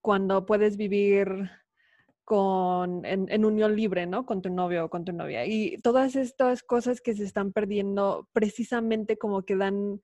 [0.00, 1.50] cuando puedes vivir
[2.24, 4.24] con, en, en, unión libre, ¿no?
[4.24, 5.44] Con tu novio o con tu novia.
[5.44, 10.00] Y todas estas cosas que se están perdiendo precisamente como que dan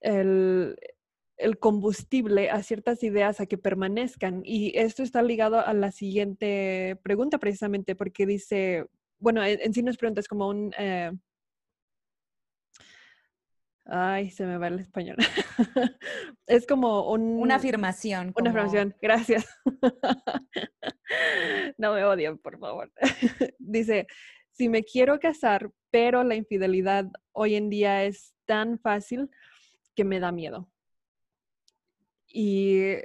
[0.00, 0.76] el,
[1.36, 4.42] el combustible a ciertas ideas a que permanezcan.
[4.44, 8.86] Y esto está ligado a la siguiente pregunta precisamente porque dice,
[9.18, 10.72] bueno, en, sí no es pregunta, es como un...
[10.78, 11.12] Eh,
[13.84, 15.16] ay, se me va el español.
[16.46, 18.32] es como un, una afirmación.
[18.36, 19.46] Una afirmación, gracias.
[21.78, 22.92] no me odien, por favor.
[23.58, 24.06] dice,
[24.52, 29.30] si me quiero casar, pero la infidelidad hoy en día es tan fácil
[29.94, 30.68] que me da miedo
[32.34, 32.96] y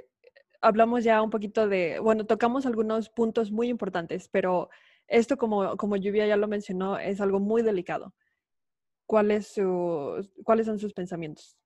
[0.60, 4.68] hablamos ya un poquito de, bueno, tocamos algunos puntos muy importantes, pero
[5.06, 8.12] esto, como, como Lluvia ya lo mencionó, es algo muy delicado.
[9.10, 11.58] ¿Cuál su, ¿Cuáles son sus pensamientos?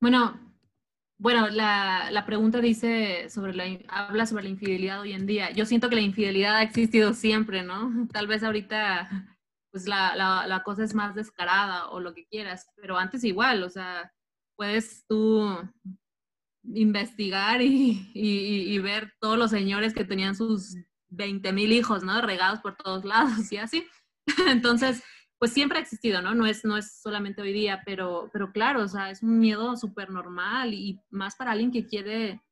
[0.00, 0.36] Bueno,
[1.16, 5.52] bueno, la, la, pregunta dice sobre la, habla sobre la infidelidad hoy en día.
[5.52, 8.08] Yo siento que la infidelidad ha existido siempre, ¿no?
[8.12, 9.36] Tal vez ahorita,
[9.70, 13.62] pues la, la, la cosa es más descarada o lo que quieras, pero antes igual,
[13.62, 14.12] o sea,
[14.56, 15.56] puedes tú
[16.64, 20.74] investigar y, ver todos los señores que tenían sus
[21.10, 22.20] 20 mil hijos, ¿no?
[22.22, 23.86] Regados por todos lados y así.
[24.48, 25.00] Entonces,
[25.38, 26.34] pues siempre ha existido, ¿no?
[26.34, 29.76] No es, no es solamente hoy día, pero, pero claro, o sea, es un miedo
[29.76, 32.42] súper normal y más para alguien que quiere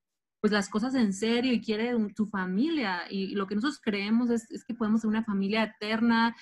[0.41, 3.03] pues las cosas en serio y quiere tu familia.
[3.11, 6.37] Y, lo que nosotros creemos es, es que podemos ser una familia eterna,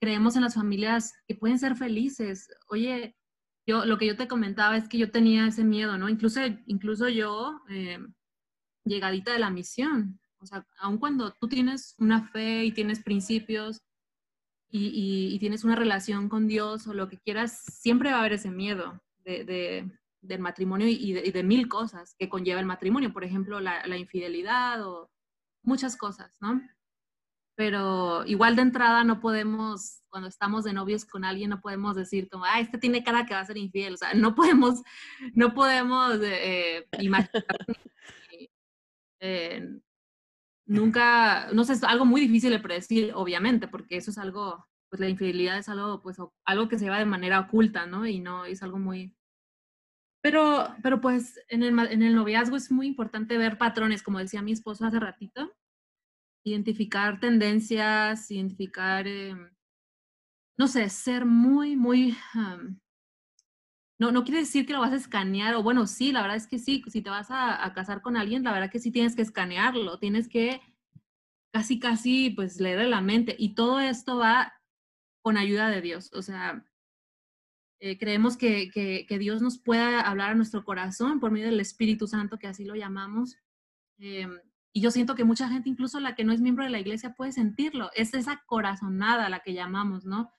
[0.00, 2.48] creemos en las familias que pueden ser felices.
[2.68, 3.16] Oye,
[3.66, 6.08] yo, lo que yo te comentaba es que yo tenía ese miedo, ¿no?
[6.08, 7.98] Incluso, incluso yo, eh,
[8.84, 13.82] llegadita de la misión, o sea, aun cuando tú tienes una fe y tienes principios
[14.70, 18.50] y, tienes una relación con Dios o lo que quieras, siempre va a haber ese
[18.50, 23.86] miedo de, del matrimonio y de, mil cosas que conlleva el matrimonio, por ejemplo, la,
[23.86, 25.10] la infidelidad o
[25.62, 26.60] muchas cosas, ¿no?
[27.60, 32.26] pero igual de entrada no podemos, cuando estamos de novios con alguien, no podemos decir
[32.30, 34.80] como, ah, este tiene cara que va a ser infiel, o sea, no podemos,
[35.34, 37.30] no podemos eh, imaginar,
[39.20, 39.78] eh,
[40.70, 45.00] nunca, no sé, es algo muy difícil de predecir, obviamente, porque eso es algo, pues
[45.00, 48.06] la infidelidad es algo, pues, algo que se lleva de manera oculta, ¿no?
[48.06, 49.12] Y no, es algo muy...
[50.22, 54.42] Pero, pero pues en el, en el noviazgo es muy importante ver patrones, como decía
[54.42, 55.52] mi esposo hace ratito,
[56.44, 59.50] identificar tendencias, identificar, em,
[60.56, 62.16] no sé, ser muy, muy...
[64.00, 66.46] no, no quiere decir que lo vas a escanear, o bueno, sí, la verdad es
[66.46, 69.20] que sí, si te vas a, casar con alguien, la verdad que sí tienes que
[69.20, 70.62] escanearlo, tienes que
[71.52, 73.36] casi, casi, pues leerle la mente.
[73.38, 74.54] Y todo esto va
[75.20, 76.10] con ayuda de Dios.
[76.14, 76.64] O sea,
[77.78, 81.60] eh, creemos que, que, que, Dios nos pueda hablar a nuestro corazón por medio del
[81.60, 83.36] Espíritu Santo, que así lo llamamos.
[83.98, 84.26] Eh,
[84.72, 87.12] y yo siento que mucha gente, incluso la que no es miembro de la iglesia,
[87.12, 87.90] puede sentirlo.
[87.94, 90.32] Es esa corazonada la que llamamos, ¿no?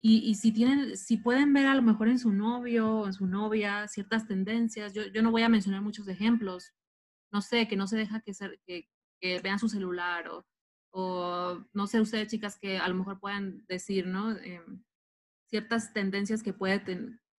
[0.00, 3.12] Y, y, si tienen, si pueden ver a lo mejor en su novio o en
[3.12, 6.72] su novia ciertas tendencias, yo, yo no voy a mencionar muchos ejemplos,
[7.32, 8.88] no sé, que no se deja que, ser, que,
[9.20, 10.46] que vean su celular o,
[10.92, 14.32] o, no sé ustedes chicas que a lo mejor puedan decir, ¿no?
[14.32, 14.62] Eh,
[15.48, 16.80] ciertas tendencias que puede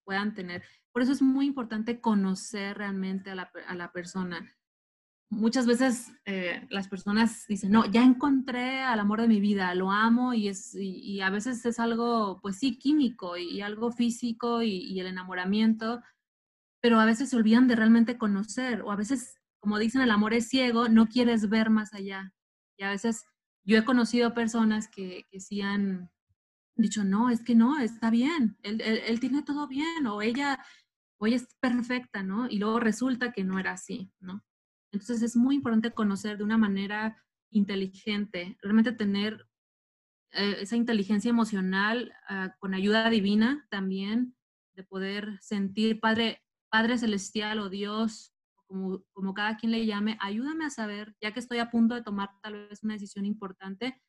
[0.04, 0.63] puedan tener.
[0.91, 4.59] Por eso es muy importante conocer realmente a la, a la persona
[5.29, 9.91] muchas veces eh, las personas dicen, no, ya encontré al amor de mi vida, lo
[9.91, 14.99] amo y, es, y, a veces es algo, pues sí, químico y, algo físico y,
[14.99, 16.01] el enamoramiento,
[16.81, 20.33] pero a veces se olvidan de realmente conocer o a veces como dicen, el amor
[20.33, 22.33] es ciego, no quieres ver más allá.
[22.77, 23.25] Y a veces
[23.65, 26.09] yo he conocido personas que, que sí han
[26.75, 30.63] dicho, no, es que no, está bien, él, él, tiene todo bien, o ella,
[31.17, 32.49] o ella es perfecta, ¿no?
[32.49, 34.43] Y luego resulta que no era así, ¿no?
[34.91, 39.47] Entonces es muy importante conocer de una manera inteligente, realmente tener
[40.32, 44.36] eh, esa inteligencia emocional ah, con ayuda divina también,
[44.75, 48.34] de poder sentir, Padre, Padre Celestial o Dios,
[48.67, 52.04] como, como cada quien le llame, ayúdame a saber, ya que estoy a punto de
[52.04, 53.99] tomar tal vez una decisión importante,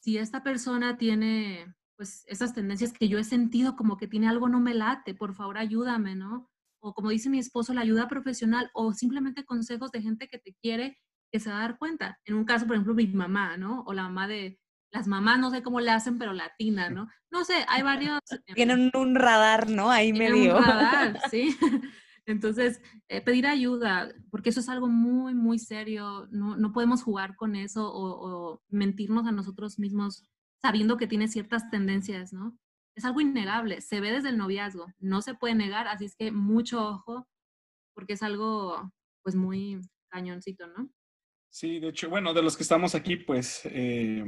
[0.00, 4.48] si esta persona tiene pues esas tendencias que yo he sentido como que tiene algo
[4.48, 6.51] no me late, por favor ayúdame, ¿no?
[6.82, 10.54] O como dice mi esposo, la ayuda profesional o simplemente consejos de gente que te
[10.60, 10.98] quiere
[11.30, 12.18] que se va a dar cuenta.
[12.24, 13.84] En un caso, por ejemplo, mi mamá, ¿no?
[13.86, 17.08] O la mamá de las mamás, no sé cómo le hacen, pero latina, ¿no?
[17.30, 18.20] No sé, hay varios.
[18.46, 19.90] Em, Tienen un radar, ¿no?
[19.90, 20.58] Ahí medio.
[20.58, 21.56] Un radar, sí.
[22.26, 26.28] Entonces, eh, pedir ayuda, porque eso es algo muy, muy serio.
[26.30, 30.28] No, no podemos jugar con eso o, o, mentirnos a nosotros mismos
[30.60, 32.56] sabiendo que tiene ciertas tendencias, ¿no?
[32.94, 36.30] Es algo innegable, se ve desde el noviazgo, no se puede negar, así es que
[36.30, 37.26] mucho ojo,
[37.94, 40.90] porque es algo, pues, muy cañoncito, ¿no?
[41.50, 44.24] Sí, de hecho, bueno, de los que estamos aquí, pues, eh,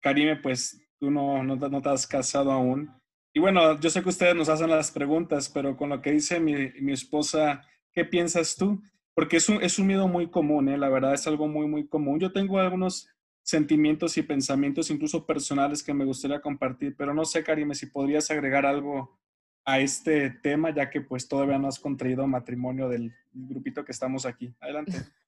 [0.00, 2.90] Karime, pues, tú no, no, no te has casado aún.
[3.34, 6.38] Y bueno, yo sé que ustedes nos hacen las preguntas, pero con lo que dice
[6.38, 8.82] mi, mi esposa, ¿qué piensas tú?
[9.14, 10.78] Porque es un, es un miedo muy común, ¿eh?
[10.78, 12.20] la verdad es algo muy, muy común.
[12.20, 13.08] Yo tengo algunos
[13.42, 18.30] sentimientos y pensamientos, incluso personales, que me gustaría compartir, pero no sé, Karime, si podrías
[18.30, 19.18] agregar algo
[19.64, 24.26] a este tema, ya que pues todavía no has contraído matrimonio del grupito que estamos
[24.26, 24.54] aquí.
[24.60, 24.92] Adelante.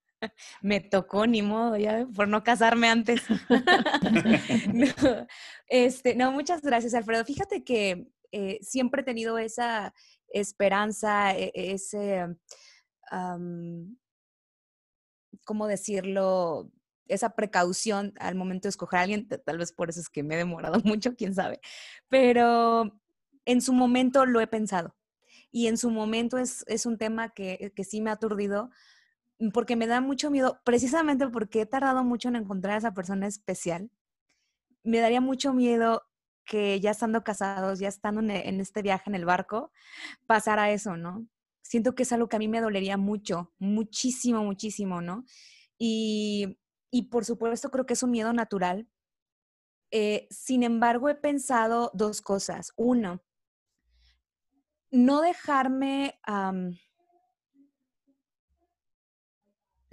[0.61, 3.21] Me tocó, ni modo, ya, por no casarme antes.
[4.73, 5.27] no,
[5.67, 7.25] este, no, muchas gracias, Alfredo.
[7.25, 9.93] Fíjate que eh, siempre he tenido esa
[10.29, 12.25] esperanza, e, ese,
[15.43, 16.71] ¿cómo decirlo?
[17.07, 20.35] Esa precaución al momento de escoger a alguien, tal vez por eso es que me
[20.35, 21.59] he demorado mucho, quién sabe,
[22.09, 22.99] pero
[23.45, 24.95] en su momento lo he pensado
[25.51, 28.71] y en su momento es, es un tema que, que sí me ha aturdido
[29.39, 32.93] Mm, porque me da mucho miedo, precisamente porque he tardado mucho en encontrar a esa
[32.93, 33.89] persona especial.
[34.83, 36.03] Me daría mucho miedo
[36.45, 39.71] que ya estando casados, ya estando en, este viaje en el barco,
[40.27, 41.27] pasara eso, ¿no?
[41.63, 45.25] Siento que es algo que a mí me dolería mucho, muchísimo, muchísimo, ¿no?
[45.79, 46.57] Y,
[46.91, 48.87] y por supuesto creo que es un miedo natural.
[49.91, 52.73] Eh, sin embargo, he pensado dos cosas.
[52.75, 53.23] Uno,
[54.91, 56.19] no dejarme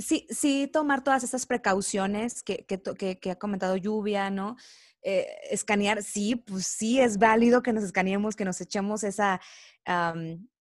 [0.02, 4.56] sí, sí tomar todas esas precauciones que, que, ha comentado Lluvia, ¿no?
[5.04, 9.40] Eh, escanear, sí, pues sí es válido que nos escaneemos, que nos echemos esa,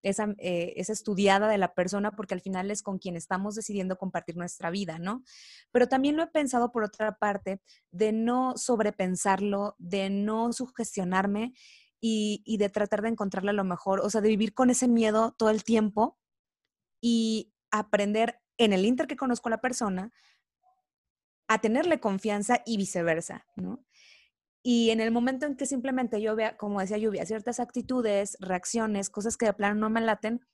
[0.02, 3.98] esa, eh, esa, estudiada de la persona, porque al final es con quien estamos decidiendo
[3.98, 5.22] compartir nuestra vida, ¿no?
[5.70, 7.60] Pero también lo he pensado por otra parte,
[7.92, 11.54] de no sobrepensarlo, de no sugestionarme
[12.00, 15.36] y, y de tratar de encontrarle lo mejor, o sea, de vivir con ese miedo
[15.38, 16.18] todo el tiempo
[17.00, 20.12] y aprender en el inter que conozco a la persona,
[21.48, 23.84] a tenerle confianza y viceversa, ¿no?
[24.62, 29.10] Y en el momento en que simplemente yo vea, como decía Lluvia, ciertas actitudes, reacciones,
[29.10, 30.46] cosas que de plano no me laten,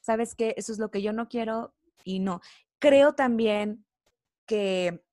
[0.00, 2.40] sabes que eso es lo que yo no quiero y no.
[2.78, 3.84] Creo también
[4.46, 5.04] que,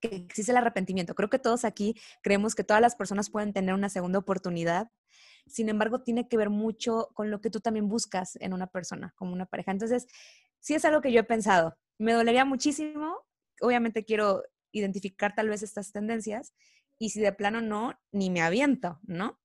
[0.00, 1.14] que existe el arrepentimiento.
[1.14, 4.90] Creo que todos aquí creemos que todas las personas pueden tener una segunda oportunidad.
[5.46, 9.14] Sin embargo, tiene que ver mucho con lo que tú también buscas en una persona,
[9.16, 9.72] como una pareja.
[9.72, 10.06] Entonces,
[10.60, 13.16] sí es algo que yo he pensado me dolería muchísimo.
[13.60, 16.54] Obviamente quiero identificar tal vez estas tendencias
[16.98, 19.40] y si de plano no, ni me aviento, ¿no?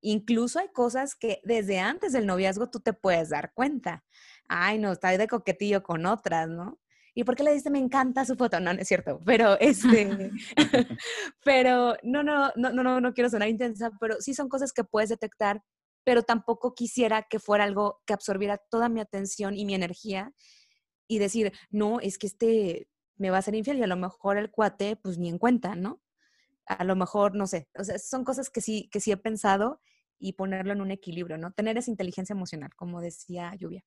[0.00, 4.04] Incluso hay cosas que desde antes del noviazgo tú te puedes dar cuenta.
[4.48, 6.80] Ay, no, está de coquetillo con otras, ¿no?
[7.14, 8.58] ¿Y por qué le dice me encanta su foto?
[8.58, 10.30] No, no es cierto, pero este,
[11.44, 15.10] pero no, no, no, no, no quiero sonar intensa, pero sí son cosas que puedes
[15.10, 15.62] detectar,
[16.04, 20.32] pero tampoco quisiera que fuera algo que absorbiera toda mi atención y mi energía
[21.12, 24.38] y decir, no, es que este me va a ser infiel y a lo mejor
[24.38, 26.00] el cuate, pues ni en cuenta, ¿no?
[26.66, 29.80] A lo mejor, no sé, o sea, son cosas que sí, que sí he pensado
[30.18, 31.52] y ponerlo en un equilibrio, ¿no?
[31.52, 33.84] Tener esa inteligencia emocional, como decía Lluvia.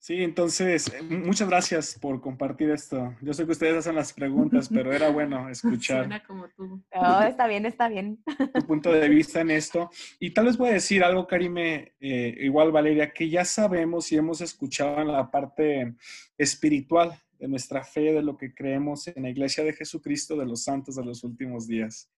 [0.00, 3.14] Sí, entonces, eh, muchas gracias por compartir esto.
[3.20, 5.98] Yo sé que ustedes hacen las preguntas, pero era bueno escuchar.
[5.98, 6.82] Suena como tú.
[6.92, 8.18] Oh, está bien, está bien.
[8.54, 9.90] Tu punto de vista en esto.
[10.18, 14.16] Y tal vez voy a decir algo, Karime, eh, igual Valeria, que ya sabemos y
[14.16, 15.94] hemos escuchado en la parte
[16.38, 20.64] espiritual de nuestra fe, de lo que creemos en la iglesia de Jesucristo de los
[20.64, 22.10] santos de los últimos días.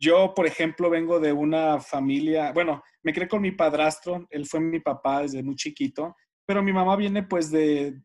[0.00, 4.58] Yo, por ejemplo, vengo de una familia, bueno, me creé con mi padrastro, él fue
[4.58, 8.00] mi papá desde muy chiquito pero mi mamá viene pues de,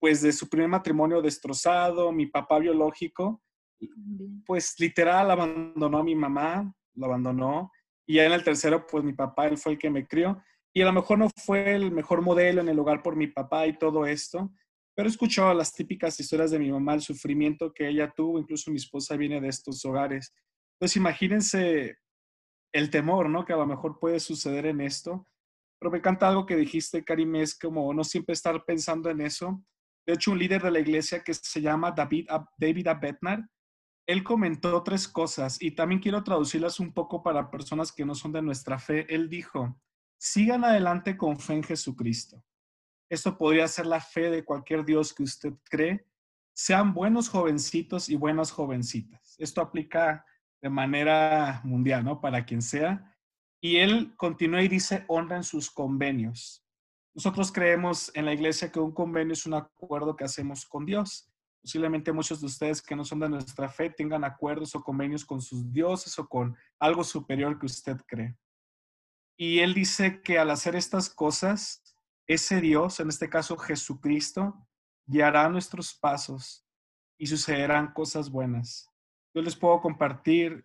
[0.00, 3.42] pues de su primer matrimonio destrozado, mi papá biológico,
[4.46, 7.70] pues literal abandonó a mi mamá, lo abandonó,
[8.06, 10.42] y ya en el tercero, pues mi papá, él fue el que me crió,
[10.72, 13.66] y a lo mejor no fue el mejor modelo en el hogar por mi papá
[13.66, 14.52] y todo esto,
[14.94, 18.76] pero escuchó las típicas historias de mi mamá, el sufrimiento que ella tuvo, incluso mi
[18.76, 20.34] esposa viene de estos hogares.
[20.74, 21.96] Entonces imagínense
[22.72, 23.44] el temor, ¿no?
[23.44, 25.26] Que a lo mejor puede suceder en esto.
[25.80, 29.64] Pero me encanta algo que dijiste, Karim, es como no siempre estar pensando en eso.
[30.06, 32.86] De hecho, un líder de la iglesia que se llama David, David
[34.10, 38.32] él comentó tres cosas y también quiero traducirlas un poco para personas que no son
[38.32, 39.06] de nuestra fe.
[39.08, 39.80] Él dijo,
[40.18, 42.44] sigan adelante con fe en Jesucristo.
[43.08, 46.06] Esto podría ser la fe de cualquier Dios que usted cree.
[46.52, 49.36] Sean buenos jovencitos y buenas jovencitas.
[49.38, 50.24] Esto aplica
[50.60, 52.20] de manera mundial, ¿no?
[52.20, 53.16] Para quien sea.
[53.60, 56.64] Y él continúa y dice, honren sus convenios.
[57.14, 61.30] Nosotros creemos en la iglesia que un convenio es un acuerdo que hacemos con Dios.
[61.60, 65.42] Posiblemente muchos de ustedes que no son de nuestra fe tengan acuerdos o convenios con
[65.42, 68.36] sus dioses o con algo superior que usted cree.
[69.36, 71.82] Y él dice que al hacer estas cosas,
[72.26, 74.66] ese Dios, en este caso Jesucristo,
[75.06, 76.64] guiará nuestros pasos
[77.18, 78.88] y sucederán cosas buenas.
[79.34, 80.64] Yo les puedo compartir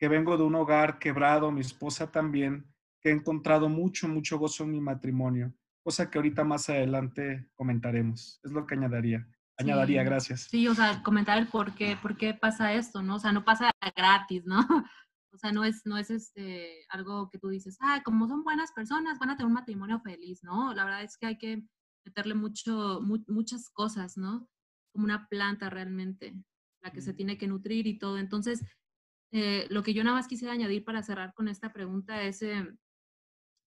[0.00, 2.66] que vengo de un hogar quebrado, mi esposa también,
[3.02, 8.40] que he encontrado mucho, mucho gozo en mi matrimonio, cosa que ahorita más adelante comentaremos.
[8.42, 9.28] Es lo que añadiría.
[9.58, 10.48] Añadiría, gracias.
[10.50, 13.16] Sí, o sea, comentar el por qué, por qué pasa esto, ¿no?
[13.16, 14.58] O sea, no pasa gratis, ¿no?
[15.32, 18.72] O sea, no es, no es este, algo que tú dices, ah, como son buenas
[18.72, 20.74] personas, van a tener un matrimonio feliz, ¿no?
[20.74, 21.62] La verdad es que hay que
[22.04, 24.48] meterle mucho, muchas cosas, ¿no?
[24.92, 26.34] Como una planta realmente
[26.82, 28.18] la que se tiene que nutrir y todo.
[28.18, 28.60] Entonces,
[29.32, 32.66] eh, lo que yo nada más quisiera añadir para cerrar con esta pregunta es eh,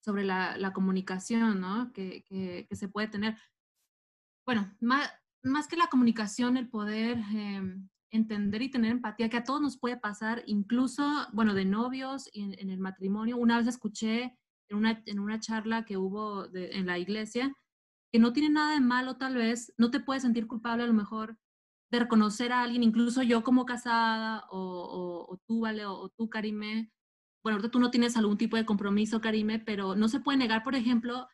[0.04, 1.94] sobre la, comunicación, ¿no?
[1.94, 3.38] Que, se puede tener.
[4.46, 5.10] Bueno, más,
[5.42, 9.80] más, que la comunicación, el poder em, entender y tener empatía, que a todos nos
[9.80, 13.38] puede pasar, incluso, bueno, de novios y en, el matrimonio.
[13.38, 14.38] Una vez escuché
[14.70, 17.56] en una, en una charla que hubo en la iglesia,
[18.12, 20.94] que no tiene nada de malo tal vez, no te puedes sentir culpable a lo
[20.94, 21.38] mejor
[21.94, 26.92] de reconocer a alguien, incluso yo como casada o, tú, Vale, o, tú, Karime,
[27.44, 30.64] bueno, ahorita tú no tienes algún tipo de compromiso, Karime, pero no se puede negar,
[30.64, 31.28] por ejemplo,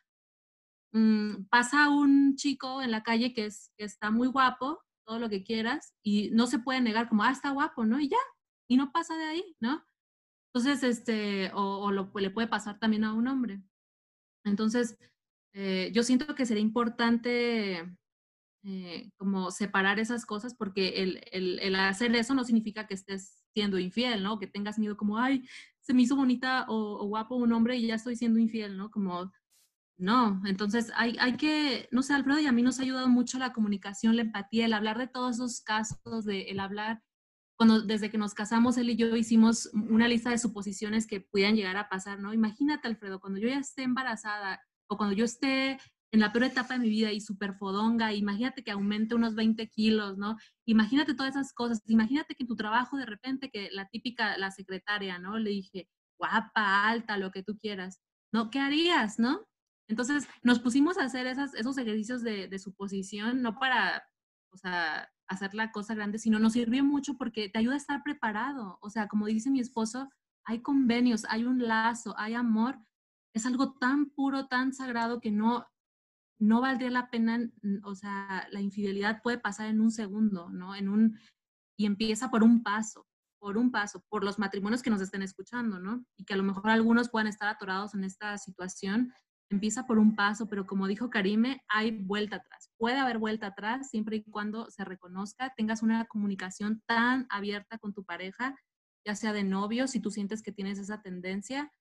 [0.92, 5.42] mm, pasa un chico en la calle que, es, está muy guapo, todo lo que
[5.44, 7.98] quieras, y no se puede negar como, ah, está guapo, ¿no?
[7.98, 8.18] Y ya,
[8.68, 9.82] y no pasa de ahí, ¿no?
[10.52, 13.62] Entonces, este, o, le puede pasar también a un hombre.
[14.44, 14.98] Entonces,
[15.54, 17.96] eh, yo siento que sería importante
[18.62, 23.78] eh, como separar esas cosas, porque el, el, hacer eso no significa que estés siendo
[23.78, 24.38] infiel, ¿no?
[24.38, 25.48] Que tengas miedo como, ay,
[25.80, 28.90] se me hizo bonita o, guapo un hombre y ya estoy siendo infiel, ¿no?
[28.90, 29.32] Como,
[29.96, 33.38] no, entonces hay, hay que, no sé, Alfredo, y a mí nos ha ayudado mucho
[33.38, 37.02] la comunicación, la empatía, el hablar de todos esos casos, de el hablar,
[37.56, 41.56] cuando desde que nos casamos, él y yo hicimos una lista de suposiciones que pudieran
[41.56, 42.34] llegar a pasar, ¿no?
[42.34, 45.78] Imagínate, Alfredo, cuando yo ya esté embarazada o cuando yo esté
[46.12, 49.68] en la peor etapa de mi vida y súper fodonga, imagínate que aumente unos 20
[49.68, 50.36] kilos, ¿no?
[50.66, 54.50] Imagínate todas esas cosas, imagínate que en tu trabajo de repente, que la típica, la
[54.50, 55.38] secretaria, ¿no?
[55.38, 58.00] Le dije, guapa, alta, lo que tú quieras,
[58.32, 58.50] ¿no?
[58.50, 59.46] ¿Qué harías, no?
[59.88, 64.02] Entonces nos pusimos a hacer esas, esos ejercicios de, de suposición, no para,
[64.52, 68.02] o sea, hacer la cosa grande, sino nos sirvió mucho porque te ayuda a estar
[68.02, 68.78] preparado.
[68.82, 70.10] O sea, como dice mi esposo,
[70.44, 72.78] hay convenios, hay un lazo, hay amor.
[73.32, 75.66] Es algo tan puro, tan sagrado que no,
[76.40, 77.38] no valdría la pena,
[77.84, 80.74] o sea, la infidelidad puede pasar en un segundo, ¿no?
[80.74, 81.18] En un,
[81.78, 83.06] y empieza por un paso,
[83.38, 86.04] por un paso, por los matrimonios que nos estén escuchando, ¿no?
[86.16, 89.12] Y que a lo mejor algunos puedan estar atorados en esta situación,
[89.50, 92.70] empieza por un paso, pero como dijo Karime, hay vuelta atrás.
[92.78, 97.92] Puede haber vuelta atrás siempre y cuando se reconozca, tengas una comunicación tan abierta con
[97.92, 98.56] tu pareja,
[99.06, 101.72] ya sea de novio, si tú sientes que tienes esa tendencia,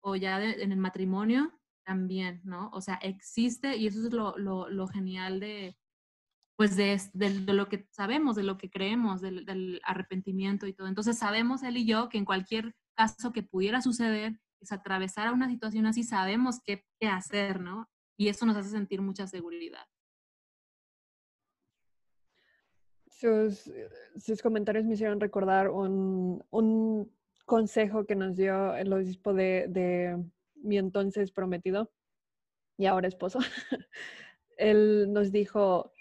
[0.00, 1.57] o ya en el matrimonio,
[1.88, 2.68] también, ¿no?
[2.74, 5.74] O sea, existe y eso es lo, lo, genial de,
[6.54, 10.86] pues de, de, lo que sabemos, de lo que creemos, del, arrepentimiento y todo.
[10.86, 15.32] Entonces sabemos él y yo que en cualquier caso que pudiera suceder, es atravesar a
[15.32, 17.88] una situación así, sabemos qué, qué hacer, ¿no?
[18.18, 19.86] Y eso nos hace sentir mucha seguridad.
[23.08, 27.10] Sus, comentarios me hicieron recordar un, un
[27.46, 30.18] consejo que nos dio el obispo de
[30.62, 31.90] mi entonces prometido
[32.76, 33.40] y ahora esposo,
[34.56, 35.92] él nos dijo,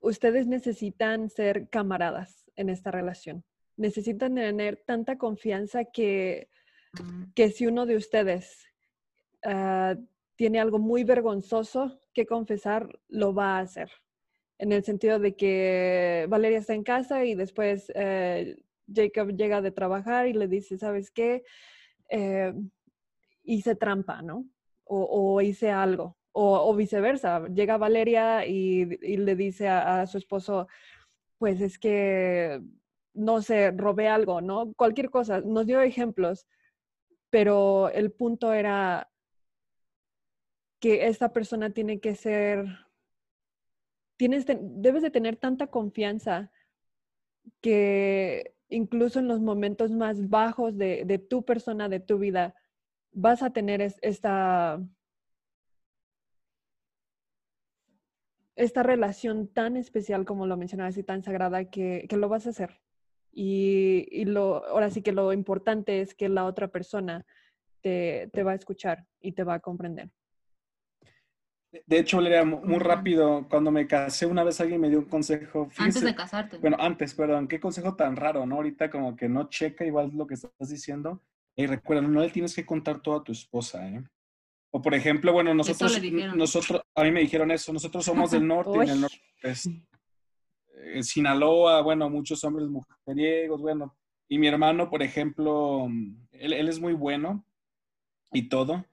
[0.00, 3.44] ustedes necesitan ser camaradas en esta relación.
[3.76, 6.48] Necesitan tener tanta confianza que,
[7.34, 8.66] que si uno de ustedes
[9.44, 9.94] ah,
[10.36, 13.90] tiene algo muy vergonzoso que confesar, lo va a hacer.
[14.58, 18.56] En el sentido de que Valeria está en casa y después eh,
[18.92, 21.44] Jacob llega de trabajar y le dice, ¿sabes qué?
[22.10, 22.52] Eh,
[23.42, 24.46] hice trampa, ¿no?
[24.84, 26.16] O, hice algo.
[26.32, 30.68] O, viceversa, llega Valeria y, le dice a, su esposo,
[31.38, 32.60] pues es que,
[33.14, 34.72] no sé, robé algo, ¿no?
[34.74, 35.40] Cualquier cosa.
[35.40, 36.46] Nos dio ejemplos,
[37.30, 39.10] pero el punto era
[40.80, 42.64] que esta persona tiene que ser,
[44.16, 46.50] tienes, debes de tener tanta confianza
[47.60, 52.54] que incluso en los momentos más bajos de, tu persona, de tu vida,
[53.12, 54.80] vas a tener esta,
[58.56, 62.80] esta relación tan especial como lo mencionabas y tan sagrada que, lo vas a hacer.
[63.32, 67.24] Y, lo, ahora sí que lo importante es que la otra persona
[67.80, 70.10] te, te va a escuchar y te va a comprender.
[71.86, 75.70] De hecho, Valeria, muy rápido, cuando me casé una vez alguien me dio un consejo.
[75.78, 76.58] antes de casarte.
[76.58, 78.56] Bueno, antes, perdón, qué consejo tan raro, ¿no?
[78.56, 81.22] Ahorita como que no checa igual lo que estás diciendo.
[81.60, 84.02] Y recuerda, no le tienes que contar todo a tu esposa, ¿eh?
[84.72, 86.00] O por ejemplo, bueno, nosotros,
[86.34, 91.04] nosotros, a mí me dijeron eso, nosotros somos del norte, en el norte, pues, en
[91.04, 93.96] Sinaloa, bueno, muchos hombres mujeriegos, bueno,
[94.28, 95.88] y mi hermano, por ejemplo,
[96.32, 97.44] él, él es muy bueno
[98.32, 98.86] y todo,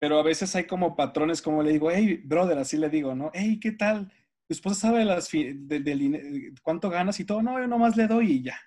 [0.00, 3.30] pero a veces hay como patrones, como le digo, hey, brother, así le digo, ¿no?
[3.32, 4.12] Hey, ¿qué tal?
[4.46, 8.42] Tu esposa sabe las de, cuánto ganas y todo, no, yo nomás le doy y
[8.42, 8.58] ya.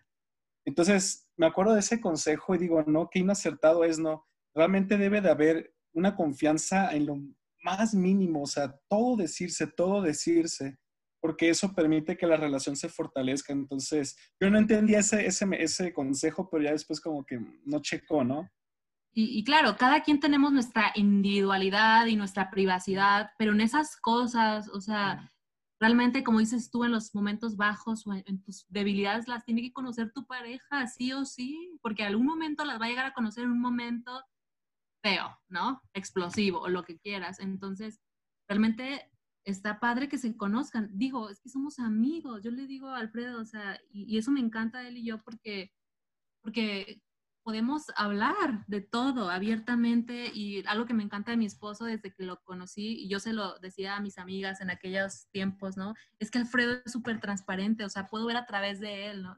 [0.68, 4.28] Entonces, me acuerdo de ese consejo y digo, no, qué inacertado es, no.
[4.54, 7.22] Realmente debe de haber una confianza en lo
[7.64, 10.78] más mínimo, o sea, todo decirse, todo decirse,
[11.22, 13.54] porque eso permite que la relación se fortalezca.
[13.54, 18.26] Entonces, yo no entendía ese, ese, ese consejo, pero ya después como que no checó,
[18.26, 18.50] ¿no?
[19.20, 24.80] Y, claro, cada quien tenemos nuestra individualidad y nuestra privacidad, pero en esas cosas, o
[24.80, 25.32] sea,
[25.80, 29.74] realmente, como dices tú, en los momentos bajos o en, tus debilidades las tiene que
[29.74, 33.44] conocer tu pareja, sí o sí, porque algún momento las va a llegar a conocer
[33.44, 34.24] en un momento
[35.04, 35.82] feo, ¿no?
[35.94, 37.40] Explosivo o lo que quieras.
[37.40, 38.02] Entonces,
[38.48, 39.12] realmente
[39.44, 40.90] está padre que se conozcan.
[40.94, 42.44] Digo, es que somos amigos.
[42.44, 45.72] Yo le digo a Alfredo, o sea, y, eso me encanta él y yo porque,
[46.42, 47.02] porque
[47.48, 52.26] podemos hablar de todo abiertamente y algo que me encanta de mi esposo desde que
[52.26, 55.94] lo conocí y yo se lo decía a mis amigas en aquellos tiempos, ¿no?
[56.20, 59.38] Es que Alfredo es súper transparente, o sea, puedo ver a través de él, ¿no?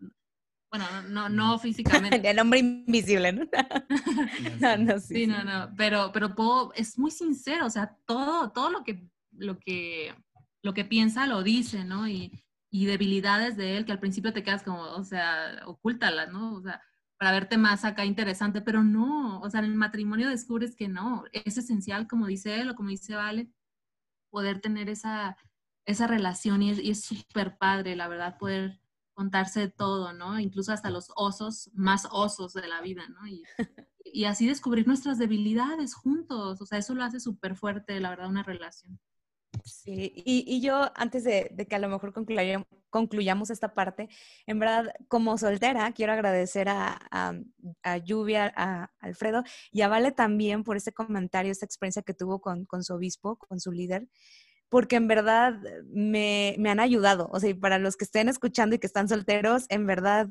[0.71, 2.19] Bueno, no, no físicamente.
[2.27, 3.45] El hombre invisible, ¿no?
[4.59, 8.49] no, no, sí, sí, no, no, pero, pero puedo, es muy sincero, o sea, todo,
[8.49, 9.07] todo lo que,
[9.37, 10.15] lo que,
[10.63, 12.07] lo que piensa lo dice, ¿no?
[12.07, 16.55] Y, y debilidades de él que al principio te quedas como, o sea, ocúltalas, ¿no?
[16.55, 16.81] O sea,
[17.19, 21.25] para verte más acá interesante, pero no, o sea, en el matrimonio descubres que no,
[21.33, 23.51] es esencial, como dice él o como dice Vale,
[24.29, 25.35] poder tener esa,
[25.85, 28.79] esa relación y es súper padre, la verdad, poder
[29.13, 30.39] contarse todo, ¿no?
[30.39, 33.27] Incluso hasta los osos, más osos de la vida, ¿no?
[33.27, 33.43] Y,
[34.05, 38.29] y así descubrir nuestras debilidades juntos, o sea, eso lo hace súper fuerte, la verdad,
[38.29, 38.97] una relación.
[39.69, 42.13] Sí, y, yo antes de, que a lo mejor
[42.89, 44.09] concluyamos, esta parte,
[44.45, 46.99] en verdad, como soltera, quiero agradecer a,
[47.83, 52.41] a, Lluvia, a Alfredo y a Vale también por ese comentario, esta experiencia que tuvo
[52.41, 54.09] con, su obispo, con su líder,
[54.69, 57.29] porque en verdad me, me han ayudado.
[57.31, 60.29] O sea, para los que estén escuchando y que están solteros, en verdad,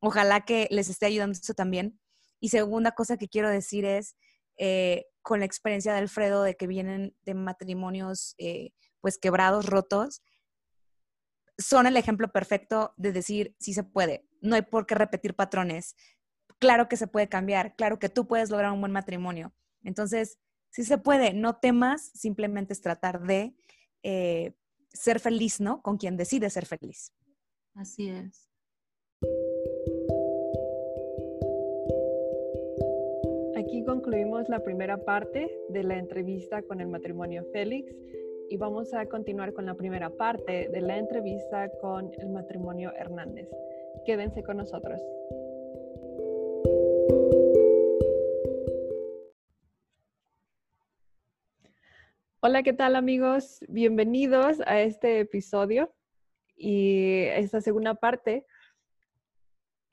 [0.00, 1.98] ojalá que les esté ayudando eso también.
[2.40, 4.16] Y segunda cosa que quiero decir es,
[4.56, 10.22] eh, con la experiencia de Alfredo de que vienen de matrimonios eh, pues quebrados, rotos,
[11.58, 15.96] son el ejemplo perfecto de decir si se puede, no hay por qué repetir patrones,
[16.58, 19.54] claro que se puede cambiar, claro que tú puedes lograr un buen matrimonio.
[19.82, 20.38] Entonces,
[20.70, 23.54] si se puede, no temas, simplemente es tratar de
[24.02, 24.54] eh,
[24.92, 25.82] ser feliz, ¿no?
[25.82, 27.12] Con quien decide ser feliz.
[27.74, 28.48] Así es.
[33.86, 37.94] Concluimos la primera parte de la entrevista con el matrimonio Félix
[38.48, 43.46] y vamos a continuar con la primera parte de la entrevista con el matrimonio Hernández.
[44.06, 44.98] Quédense con nosotros.
[52.40, 53.60] Hola, ¿qué tal amigos?
[53.68, 55.92] Bienvenidos a este episodio
[56.56, 58.46] y esta segunda parte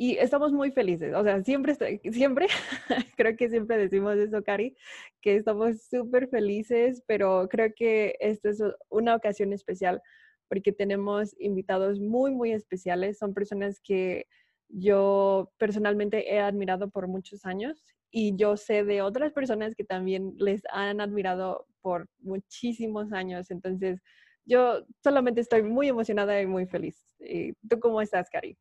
[0.01, 1.75] y estamos muy felices, o sea, siempre,
[2.11, 2.47] siempre,
[3.17, 4.75] creo que siempre decimos eso, Cari,
[5.21, 10.01] que estamos súper felices, pero creo que esta es una ocasión especial
[10.49, 13.19] porque tenemos invitados muy, muy especiales.
[13.19, 14.25] Son personas que
[14.69, 20.33] yo personalmente he admirado por muchos años y yo sé de otras personas que también
[20.39, 23.51] les han admirado por muchísimos años.
[23.51, 24.01] Entonces,
[24.45, 27.05] yo solamente estoy muy emocionada y muy feliz.
[27.19, 28.57] ¿Y ¿Tú cómo estás, Cari?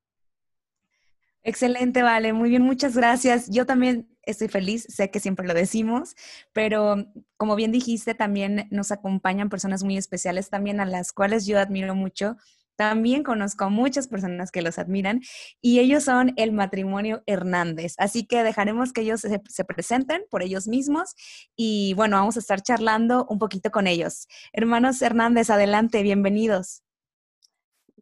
[1.43, 3.49] Excelente, vale, muy bien, muchas gracias.
[3.49, 6.15] Yo también estoy feliz, sé que siempre lo decimos,
[6.53, 7.07] pero
[7.39, 11.95] como bien dijiste, también nos acompañan personas muy especiales, también a las cuales yo admiro
[11.95, 12.37] mucho.
[12.77, 15.21] También conozco a muchas personas que los admiran
[15.61, 17.95] y ellos son el matrimonio Hernández.
[17.99, 21.15] Así que dejaremos que ellos se, se, presenten por ellos mismos
[21.57, 24.29] y bueno, vamos a estar charlando un poquito con ellos.
[24.53, 26.83] Hermanos Hernández, adelante, bienvenidos.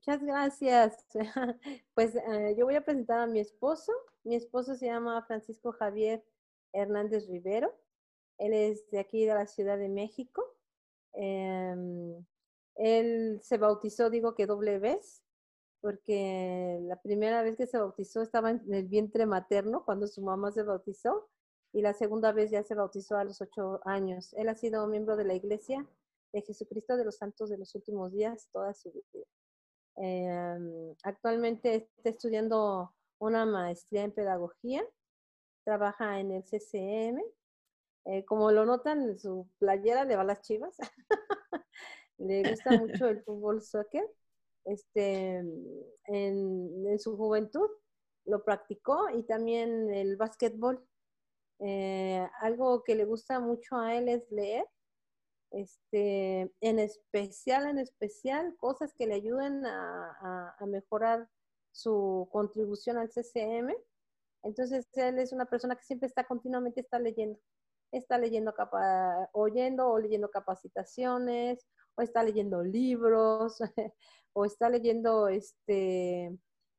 [0.09, 1.07] Muchas gracias.
[1.95, 3.93] Pues eh, yo voy a presentar a mi esposo.
[4.25, 6.25] Mi esposo se llama Francisco Javier
[6.73, 7.75] Hernández Rivero.
[8.39, 10.43] Él es de aquí de la Ciudad de México.
[11.13, 12.25] Eh,
[12.77, 15.23] él se bautizó, digo que doble vez,
[15.83, 20.53] porque la primera vez que se bautizó estaba en el vientre materno cuando su mamá
[20.53, 21.29] se bautizó
[21.71, 24.33] y la segunda vez ya se bautizó a los ocho años.
[24.39, 25.87] Él ha sido miembro de la Iglesia
[26.33, 29.27] de Jesucristo de los Santos de los Últimos Días toda su vida.
[30.01, 34.85] Eh, actualmente está estudiando una maestría en pedagogía,
[35.65, 37.21] trabaja en el CCM.
[38.05, 40.77] Eh, como lo notan, su playera le va a las chivas.
[42.19, 44.09] le gusta mucho el fútbol soccer.
[44.65, 47.69] Este, en, en, su juventud
[48.27, 50.85] lo practicó y también el básquetbol.
[51.61, 54.65] Eh, algo que le gusta mucho a él es leer
[55.51, 61.29] este, en especial, en especial, cosas que le ayuden a, a, mejorar
[61.73, 63.75] su contribución al CCM.
[64.43, 67.39] Entonces, él es una persona que siempre está continuamente está leyendo.
[67.91, 73.59] Está leyendo, capa, oyendo o leyendo capacitaciones, o está leyendo libros,
[74.35, 76.37] o está leyendo este,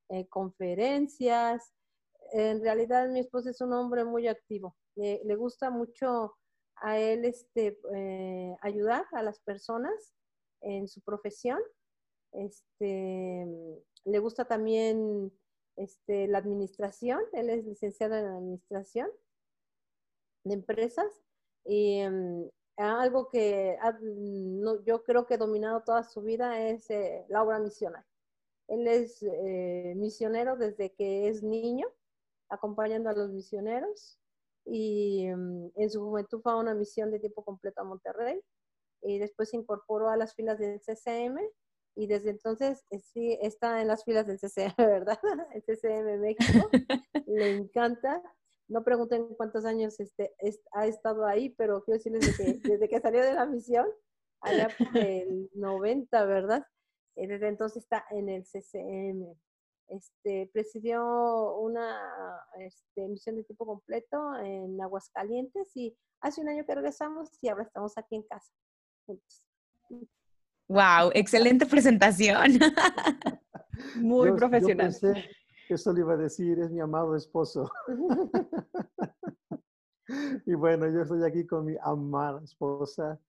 [0.09, 1.73] eh, conferencias.
[2.31, 4.75] En realidad, mi esposo es un hombre muy activo.
[4.95, 6.35] Le gusta mucho
[6.81, 10.13] a él este, eh, ayudar a las personas
[10.61, 11.59] en su profesión.
[12.31, 13.47] Este,
[14.05, 15.31] le gusta también
[15.75, 19.09] este, la administración, él es licenciado en administración
[20.43, 21.23] de empresas
[21.65, 27.25] y um, algo que no, yo creo que ha dominado toda su vida es eh,
[27.29, 28.05] la obra misional.
[28.67, 31.87] Él es eh, misionero desde que es niño,
[32.49, 34.18] acompañando a los misioneros
[34.71, 38.41] y mm, en su juventud fue a una misión de tiempo completo a Monterrey
[39.01, 41.39] y después se incorporó a las filas del CCM
[41.95, 45.19] y desde entonces eh, sí está en las filas del CCM, ¿verdad?
[45.53, 46.69] El CCM México.
[47.27, 48.21] Le encanta.
[48.67, 52.87] No pregunten cuántos años este, es, ha estado ahí, pero quiero decirles desde que, desde
[52.87, 53.87] que salió de la misión,
[54.41, 56.63] allá por el 90, ¿verdad?
[57.15, 59.35] Eh, desde entonces está en el CCM
[59.89, 61.99] este, presidió una
[62.59, 67.63] este, misión de tiempo completo en Aguascalientes y hace un año que regresamos y ahora
[67.63, 68.53] estamos aquí en casa.
[70.67, 72.59] Wow, excelente presentación.
[73.95, 74.91] Muy yo, profesional.
[74.91, 75.29] Yo pensé
[75.67, 77.71] que eso le iba a decir, es mi amado esposo.
[80.45, 83.19] y bueno, yo estoy aquí con mi amada esposa,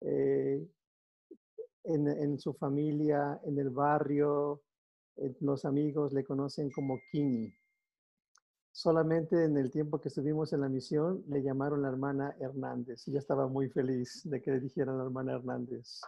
[0.00, 0.66] eh,
[1.84, 4.62] en, en, su familia, en el barrio,
[5.40, 7.52] los amigos le conocen como Kini.
[8.72, 13.04] Solamente en el tiempo que estuvimos en la misión le llamaron la hermana Hernández.
[13.06, 16.00] Yo estaba muy feliz de que le dijeran la hermana Hernández.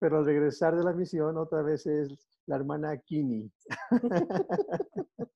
[0.00, 2.12] Pero al regresar de la misión, otra vez es
[2.46, 3.50] la hermana Kini.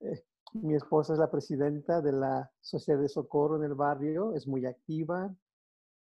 [0.00, 4.48] Eh, mi esposa es la presidenta de la Sociedad de Socorro en el barrio, es
[4.48, 5.32] muy activa,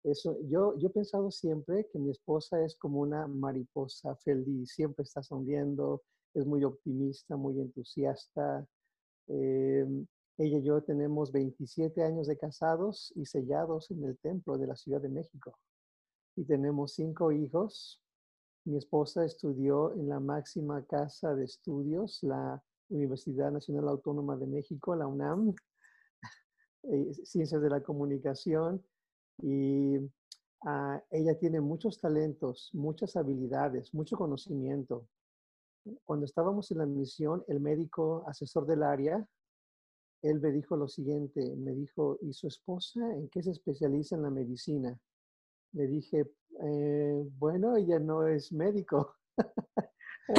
[0.04, 6.02] yo, he pensado siempre que mi esposa es como una mariposa feliz, siempre está sonriendo,
[6.34, 8.66] es muy optimista, muy entusiasta.
[9.26, 9.86] Eh,
[10.38, 14.76] ella y yo tenemos 27 años de casados y sellados en el templo de la
[14.76, 15.58] Ciudad de México.
[16.36, 18.00] Y tenemos cinco hijos.
[18.64, 24.94] Mi esposa estudió en la máxima casa de estudios, la Universidad Nacional Autónoma de México,
[24.94, 25.54] la UNAM,
[26.84, 28.84] eh, Ciencias de la Comunicación
[29.42, 35.06] y uh, ella tiene muchos talentos, muchas habilidades, mucho conocimiento.
[36.04, 39.26] Cuando estábamos en la misión, el médico asesor del área,
[40.22, 44.22] él me dijo lo siguiente, me dijo, ¿y su esposa en qué se especializa en
[44.22, 44.98] la medicina?
[45.72, 46.30] Le dije,
[46.60, 49.14] eh, bueno, ella no es médico.
[50.28, 50.36] Wow.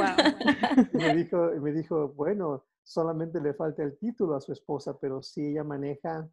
[0.92, 5.46] me, dijo, me dijo, bueno, solamente le falta el título a su esposa, pero sí
[5.46, 6.28] ella maneja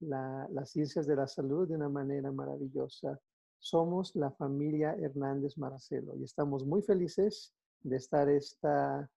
[0.00, 3.20] la, las ciencias de la salud de una manera maravillosa.
[3.58, 9.10] Somos la familia Hernández Marcelo y estamos muy felices de estar esta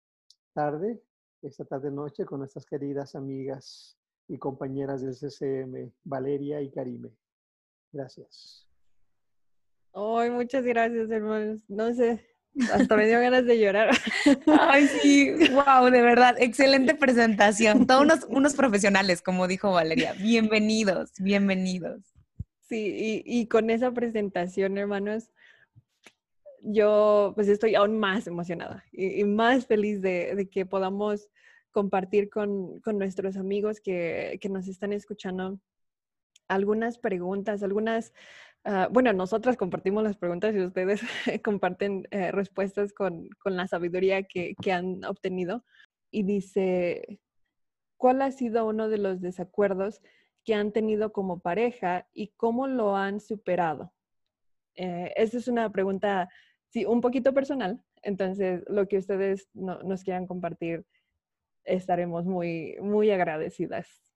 [0.53, 1.01] tarde,
[1.41, 7.11] esta tarde-noche con nuestras queridas amigas y compañeras del CCM, Valeria y Karime.
[7.91, 8.67] Gracias.
[9.93, 11.63] Ay, muchas gracias, hermanos.
[11.67, 12.25] No sé,
[12.73, 13.89] hasta me dio ganas de llorar.
[14.59, 17.87] Ay, sí, wow, de verdad, excelente presentación.
[17.87, 20.13] Todos unos, unos profesionales, como dijo Valeria.
[20.13, 22.01] Bienvenidos, bienvenidos.
[22.67, 25.31] Sí, y, y con esa presentación, hermanos,
[26.61, 31.29] yo pues estoy aún más emocionada y, y más feliz de, de, que podamos
[31.71, 35.59] compartir con, con nuestros amigos que, que, nos están escuchando
[36.47, 38.13] algunas preguntas, algunas,
[38.65, 41.01] uh, bueno, nosotras compartimos las preguntas y ustedes
[41.43, 45.63] comparten eh, respuestas con, con, la sabiduría que, que han obtenido.
[46.11, 47.19] Y dice,
[47.97, 50.01] ¿cuál ha sido uno de los desacuerdos
[50.43, 53.93] que han tenido como pareja y cómo lo han superado?
[54.75, 56.29] Eh, esa es una pregunta
[56.69, 57.83] sí, un poquito personal.
[58.03, 60.85] Entonces, lo que ustedes no, nos quieran compartir,
[61.63, 64.10] estaremos muy, muy agradecidas.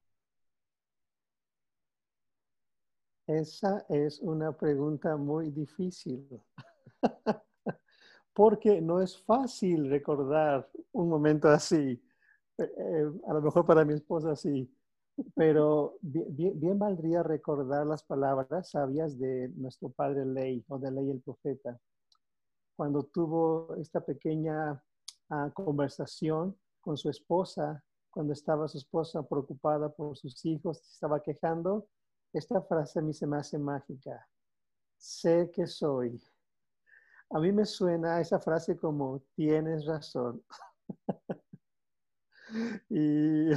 [3.27, 6.27] Esa es una pregunta muy difícil,
[8.33, 12.01] porque no es fácil recordar un momento así.
[12.57, 14.71] Eh, a lo mejor para mi esposa sí,
[15.33, 21.09] pero bien, bien, valdría recordar las palabras sabias de nuestro padre Ley o de Ley
[21.09, 21.79] el profeta
[22.75, 24.81] cuando tuvo esta pequeña
[25.29, 31.87] uh, conversación con su esposa, cuando estaba su esposa preocupada por sus hijos, estaba quejando,
[32.37, 34.27] esta frase a mí se me hace mágica.
[34.97, 36.21] Sé que soy.
[37.31, 40.43] A mí me suena esa frase como tienes razón.
[42.89, 43.51] y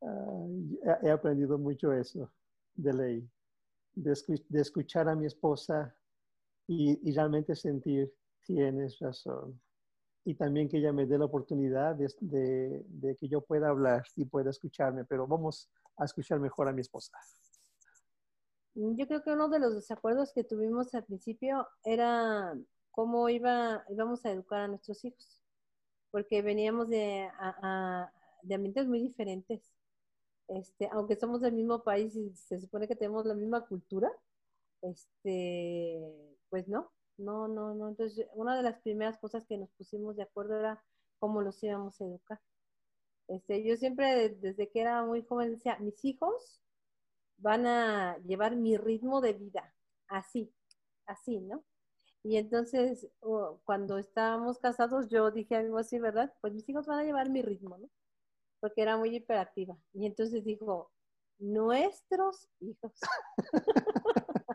[0.00, 2.32] uh, he aprendido mucho eso
[2.74, 3.30] de ley,
[3.94, 4.14] de,
[4.48, 5.94] de escuchar a mi esposa
[6.66, 8.12] y, y, realmente sentir,
[8.44, 9.60] tienes razón.
[10.24, 14.02] Y también que ella me dé la oportunidad de, de, de, que yo pueda hablar
[14.16, 17.12] y pueda escucharme, pero vamos a escuchar mejor a mi esposa.
[18.74, 22.54] Yo creo que uno de los desacuerdos que tuvimos al principio era
[22.90, 25.42] cómo iba, íbamos a educar a nuestros hijos,
[26.10, 28.12] porque veníamos de, a,
[28.42, 29.62] de ambientes muy diferentes.
[30.48, 34.10] Este, aunque somos del mismo país y se supone que tenemos la misma cultura,
[34.82, 36.02] este,
[36.50, 37.88] pues no, no, no, no.
[37.88, 40.82] Entonces, una de las primeras cosas que nos pusimos de acuerdo era
[41.20, 42.40] cómo los íbamos a educar.
[43.28, 46.63] Este, yo siempre, desde que era muy joven, decía, mis hijos
[47.38, 49.74] van a llevar mi ritmo de vida,
[50.08, 50.52] así,
[51.06, 51.64] así, ¿no?
[52.22, 56.32] Y entonces, oh, cuando estábamos casados, yo dije a mí así, ¿verdad?
[56.40, 57.90] Pues mis hijos van a llevar mi ritmo, ¿no?
[58.60, 59.76] Porque era muy hiperactiva.
[59.92, 60.90] Y entonces dijo,
[61.38, 62.94] nuestros hijos.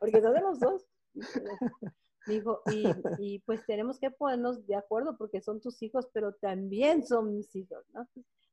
[0.00, 0.86] porque son de los dos.
[2.24, 2.86] Dijo, y,
[3.18, 7.54] y, pues tenemos que ponernos de acuerdo porque son tus hijos, pero también son mis
[7.56, 8.06] hijos, ¿no?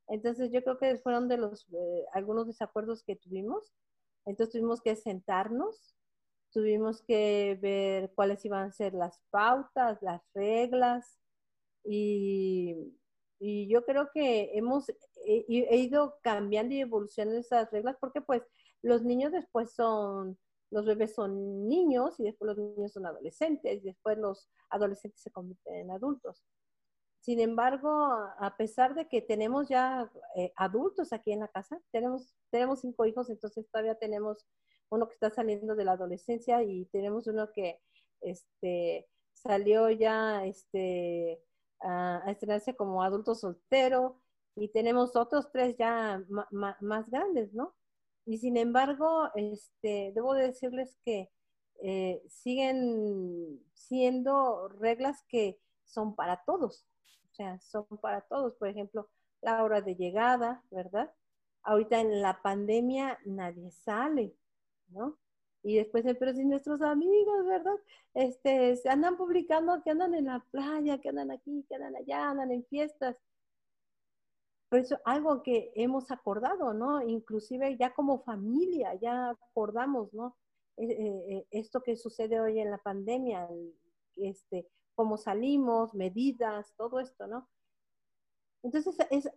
[0.10, 3.74] Entonces yo creo que fueron de los, eh, algunos desacuerdos que tuvimos.
[4.26, 5.96] Entonces tuvimos que sentarnos,
[6.52, 11.20] tuvimos que ver cuáles iban a ser las pautas, las reglas,
[11.84, 12.96] y,
[13.40, 18.44] yo creo que hemos he, he ido cambiando y evolucionando esas reglas porque pues
[18.82, 20.38] los niños después son
[20.72, 25.32] los bebés son niños y después los niños son adolescentes y después los adolescentes se
[25.32, 26.44] convierten en adultos.
[27.30, 27.92] Sin embargo,
[28.40, 33.06] a pesar de que tenemos ya eh, adultos aquí en la casa, tenemos, tenemos cinco
[33.06, 34.48] hijos, entonces todavía tenemos
[34.90, 37.80] uno que está saliendo de la adolescencia y tenemos uno que
[38.22, 41.40] este, salió ya este,
[41.82, 44.20] a, a estrenarse como adulto soltero
[44.56, 47.76] y tenemos otros tres ya más grandes, ¿no?
[48.26, 51.30] Y sin embargo, este, debo decirles que
[51.84, 56.89] eh, siguen siendo reglas que son para todos.
[57.40, 58.54] Sea, son para todos.
[58.56, 59.08] Por ejemplo,
[59.42, 61.10] la hora de llegada, ¿verdad?
[61.64, 64.36] Ahorita en la pandemia nadie sale,
[64.90, 65.18] ¿no?
[65.64, 67.78] Y después, pero si nuestros amigos, ¿verdad?
[68.14, 72.30] Este, se andan publicando que andan en la playa, que andan aquí, que andan allá,
[72.30, 73.16] andan en fiestas.
[74.68, 77.02] Pero eso algo que hemos acordado, ¿no?
[77.08, 80.36] Inclusive ya como familia, ya acordamos, ¿no?
[80.76, 83.48] Eh, eh, esto que sucede hoy en la pandemia,
[84.18, 84.68] este,
[85.00, 87.48] cómo salimos, medidas, todo esto, ¿no?
[88.64, 89.30] Entonces es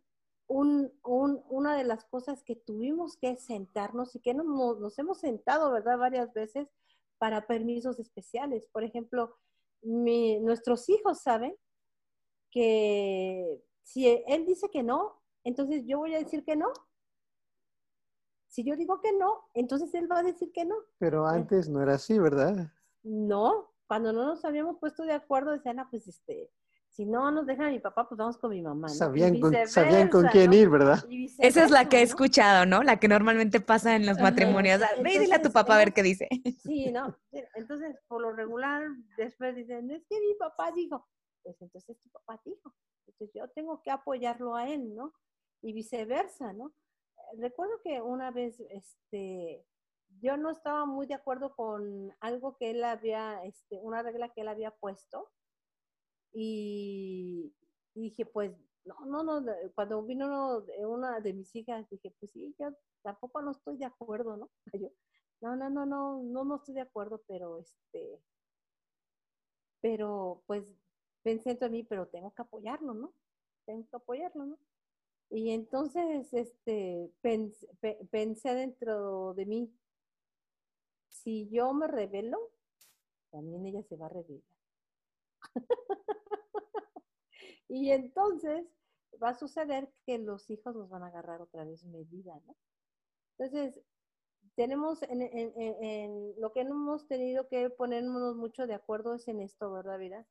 [0.48, 5.20] un, un, una de las cosas que tuvimos que sentarnos y que nos, nos hemos
[5.20, 5.98] sentado, ¿verdad?
[5.98, 6.68] Varias veces
[7.16, 8.66] para permisos especiales.
[8.72, 9.36] Por ejemplo,
[9.82, 11.54] mi, nuestros hijos saben
[12.50, 16.72] que si él dice que no, entonces yo voy a decir que no.
[18.48, 20.74] Si yo digo que no, entonces él va a decir que no.
[20.98, 22.72] Pero antes no era así, ¿verdad?
[23.04, 26.50] No, cuando no nos habíamos puesto de acuerdo, decían, ah, pues este,
[26.88, 28.88] si no nos dejan a mi papá, pues vamos con mi mamá.
[28.88, 30.56] Sabían con, sabían con quién ¿no?
[30.56, 31.04] ir, ¿verdad?
[31.38, 32.82] Esa es la que he escuchado, ¿no?
[32.82, 34.80] La que normalmente pasa en los matrimonios.
[34.80, 36.26] Ah, Ve y dile a tu papá a ver qué dice.
[36.62, 37.14] Sí, ¿no?
[37.54, 38.82] Entonces, por lo regular,
[39.18, 41.06] después dicen, es que mi papá dijo,
[41.42, 42.74] pues entonces tu papá dijo.
[43.06, 45.12] Entonces yo tengo que apoyarlo a él, ¿no?
[45.60, 46.72] Y viceversa, ¿no?
[47.36, 49.66] Recuerdo que una vez, este,
[50.20, 54.42] yo no estaba muy de acuerdo con algo que él había, este, una regla que
[54.42, 55.30] él había puesto.
[56.32, 57.54] Y,
[57.94, 58.52] dije, pues,
[58.84, 62.70] no, no, no, cuando vino uno una de mis hijas, dije, pues sí, yo
[63.02, 64.50] tampoco no estoy de acuerdo, ¿no?
[64.80, 64.88] Yo,
[65.40, 68.22] no, no, no, no, no, no estoy de acuerdo, pero este,
[69.80, 70.64] pero pues
[71.22, 73.14] pensé dentro de mí, pero tengo que apoyarlo, ¿no?
[73.66, 74.58] Tengo que apoyarlo, ¿no?
[75.30, 79.74] Y entonces, este, pensé, pe- pensé dentro de mí,
[81.22, 82.38] si yo me revelo,
[83.30, 84.42] también ella se va a revelar.
[87.68, 88.66] y entonces
[89.22, 92.56] va a suceder que los hijos nos van a agarrar otra vez medida, ¿no?
[93.38, 93.82] Entonces,
[94.56, 99.72] tenemos en, en- lo que hemos tenido que ponernos mucho de acuerdo es en esto,
[99.72, 100.28] ¿verdad, Vida?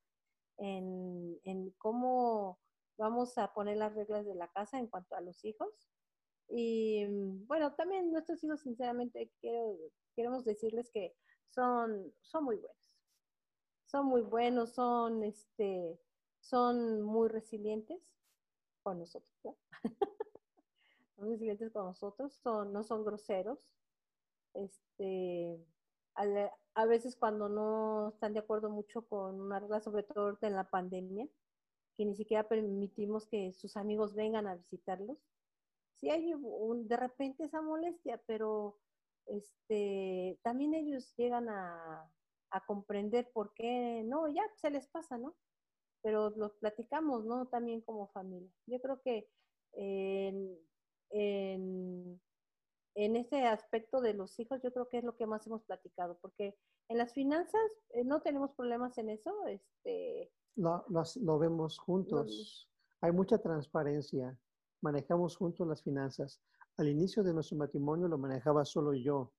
[0.58, 2.62] En, en cómo
[2.98, 5.90] vamos a poner las reglas de la casa en cuanto a los hijos.
[6.50, 9.78] Y mm, bueno, también nuestros hijos, sinceramente, quiero,
[10.16, 11.16] queremos decirles que
[11.48, 12.78] son, son muy buenos.
[13.86, 16.00] Son muy buenos, son, este,
[16.40, 18.16] son muy resilientes
[18.84, 19.58] con nosotros, ¿no?
[21.16, 23.74] son resilientes con nosotros, son, no son groseros,
[24.54, 25.60] este,
[26.74, 30.70] a veces cuando no están de acuerdo mucho con una regla, sobre todo en la
[30.70, 31.28] pandemia,
[31.96, 35.18] que ni siquiera permitimos que sus amigos vengan a visitarlos.
[35.96, 38.80] Sí hay un- de repente esa molestia, pero
[39.38, 42.12] este, también ellos llegan a,
[42.52, 45.36] a comprender por qué, no, ya se les pasa, ¿no?
[46.04, 47.48] Pero lo platicamos, ¿no?
[47.48, 48.50] También como familia.
[48.68, 49.30] Yo creo que
[49.74, 50.58] en,
[51.12, 52.22] en,
[52.96, 56.18] en ese aspecto de los hijos, yo creo que es lo que más hemos platicado,
[56.20, 56.58] porque
[56.90, 57.62] en las finanzas
[57.92, 62.68] eh, no tenemos problemas en eso, este, Lo, lo- lo vemos juntos.
[63.02, 64.38] Hay mucha transparencia.
[64.82, 66.42] Manejamos juntos las finanzas.
[66.78, 69.34] Al inicio de nuestro matrimonio lo manejaba solo yo,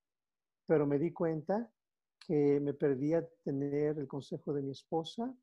[0.66, 1.70] pero me di cuenta
[2.18, 5.34] que me perdía tener el consejo de mi esposa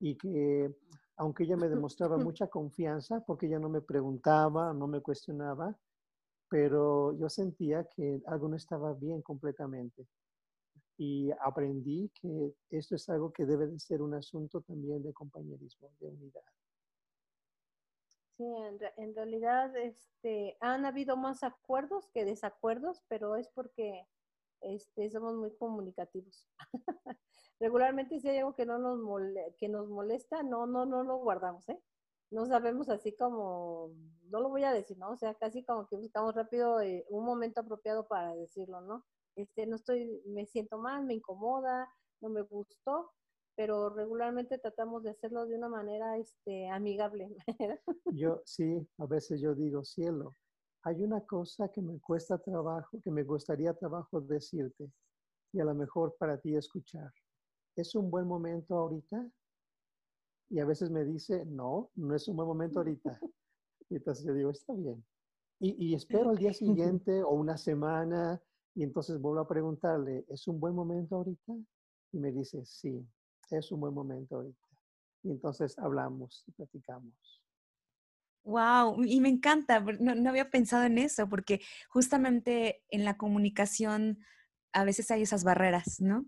[0.00, 0.74] y que
[1.16, 5.76] aunque ella me demostraba mucha confianza, porque ella no me preguntaba, no me cuestionaba,
[6.48, 10.06] pero yo sentía que algo no estaba bien completamente.
[10.96, 15.90] Y aprendí que esto es algo que debe de ser un asunto también de compañerismo,
[15.98, 16.42] de unidad.
[18.36, 24.08] Sí, en, re- en realidad este, han habido más acuerdos que desacuerdos, pero es porque
[24.60, 26.48] este, somos muy comunicativos.
[27.60, 31.18] Regularmente si hay algo que no nos mole- que nos molesta, no, no, no lo
[31.18, 31.80] guardamos, ¿eh?
[32.30, 33.90] No sabemos así como,
[34.24, 35.10] no lo voy a decir, ¿no?
[35.12, 39.04] O sea, casi como que buscamos rápido eh, un momento apropiado para decirlo, ¿no?
[39.36, 41.88] Este, no estoy, me siento mal, me incomoda,
[42.20, 43.12] no me gustó,
[43.56, 47.34] pero regularmente tratamos de hacerlo de una manera este, amigable.
[48.06, 50.36] Yo sí, a veces yo digo, cielo,
[50.82, 54.90] hay una cosa que me cuesta trabajo, que me gustaría trabajo decirte
[55.52, 57.12] y a lo mejor para ti escuchar.
[57.76, 59.28] ¿Es un buen momento ahorita?
[60.50, 63.18] Y a veces me dice, no, no es un buen momento ahorita.
[63.90, 65.04] Y entonces yo digo, está bien.
[65.60, 68.40] Y, y espero al día siguiente o una semana
[68.74, 71.52] y entonces vuelvo a preguntarle, ¿es un buen momento ahorita?
[72.12, 73.06] Y me dice, sí,
[73.54, 74.68] es un buen momento ahorita.
[75.22, 77.14] Y entonces hablamos y platicamos.
[78.44, 84.18] Wow, y me encanta, no, no había pensado en eso, porque justamente en la comunicación
[84.74, 86.26] a veces hay esas barreras, ¿no?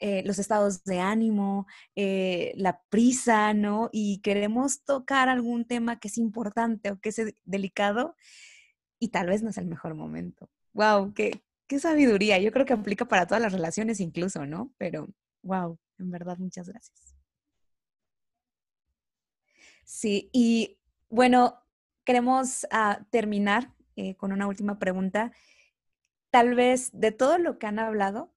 [0.00, 3.88] Eh, los estados de ánimo, eh, la prisa, ¿no?
[3.92, 8.16] Y queremos tocar algún tema que es importante o que es delicado
[8.98, 10.50] y tal vez no es el mejor momento.
[10.72, 12.40] Wow, qué, qué sabiduría.
[12.40, 14.72] Yo creo que aplica para todas las relaciones incluso, ¿no?
[14.76, 15.08] Pero,
[15.42, 17.16] wow, en verdad, muchas gracias.
[19.84, 20.78] Sí, y
[21.08, 21.62] bueno,
[22.04, 25.32] queremos ah, terminar eh, con una última pregunta.
[26.30, 28.32] Tal vez de todo lo que han hablado,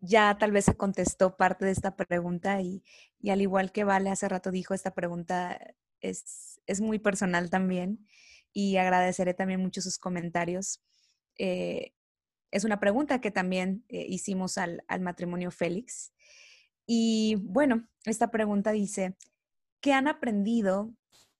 [0.00, 2.84] ya tal vez se contestó parte de esta pregunta y,
[3.18, 5.58] y al igual que Vale hace rato dijo, esta pregunta
[6.00, 8.06] es, es muy personal también
[8.52, 10.80] y agradeceré también mucho sus comentarios.
[11.36, 11.92] Eh,
[12.50, 16.12] es una pregunta que también eh, hicimos al, al matrimonio Félix.
[16.86, 19.16] Y bueno, esta pregunta dice,
[19.80, 20.94] ¿qué han aprendido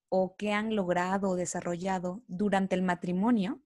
[0.09, 3.63] o qué han logrado o desarrollado durante el matrimonio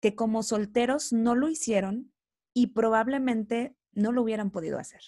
[0.00, 2.12] que como solteros no lo hicieron
[2.54, 5.00] y probablemente no lo hubieran podido hacer?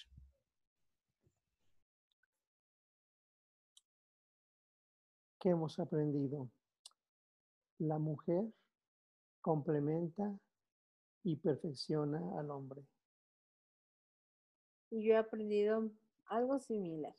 [5.41, 6.49] ¿qué hemos aprendido?
[7.79, 8.45] La mujer
[9.41, 10.39] complementa
[11.23, 12.83] y perfecciona al hombre.
[14.89, 15.89] Y yo he aprendido
[16.25, 17.15] algo similar,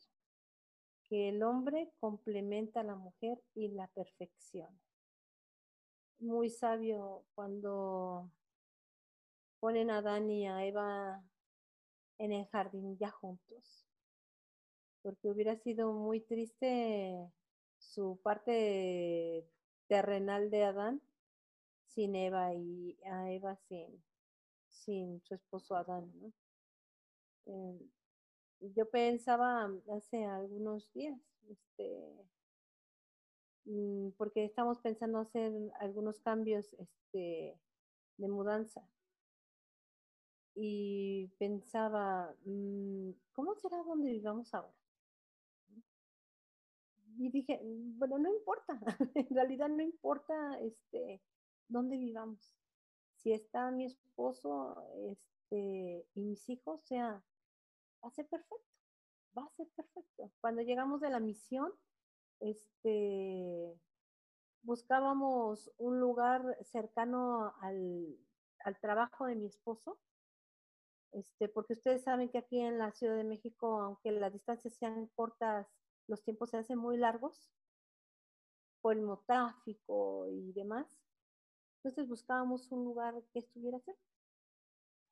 [1.05, 4.79] que el hombre complementa a la mujer y la perfecciona.
[6.19, 8.31] Muy sabio cuando
[9.61, 11.23] ponen a Adán y a Eva
[12.19, 13.87] en el jardín ya juntos,
[15.03, 17.31] porque hubiera sido muy triste
[17.79, 19.47] su parte
[19.89, 21.03] terrenal de Adán
[21.95, 24.03] sin Eva y a Eva sin,
[24.69, 26.11] sin su esposo Adán.
[27.47, 27.81] Eh,
[28.75, 31.19] yo pensaba hace algunos días,
[31.49, 32.29] este,
[33.65, 37.59] mm, porque estamos pensando hacer algunos cambios este,
[38.17, 38.89] de mudanza.
[40.55, 44.75] Y pensaba, mm, ¿cómo será donde vivamos ahora?
[47.19, 48.79] Y dije, bueno, no importa,
[49.15, 51.21] en realidad no importa este,
[51.73, 52.55] dónde vivamos.
[53.17, 57.23] Si está mi esposo este, y mis hijos, o sea,
[58.03, 58.71] va a ser perfecto,
[59.37, 60.33] va a ser perfecto.
[60.41, 61.73] Cuando llegamos de la misión,
[62.41, 63.79] este,
[64.63, 68.19] buscábamos un lugar cercano al,
[68.61, 69.99] al trabajo de mi esposo,
[71.13, 75.09] este, porque ustedes saben que aquí en la Ciudad de México, aunque las distancias sean
[75.15, 75.69] cortas,
[76.09, 77.51] los tiempos se hacen muy largos
[78.81, 81.02] por el tráfico y demás.
[81.83, 84.01] Entonces buscábamos un lugar que estuviera cerca.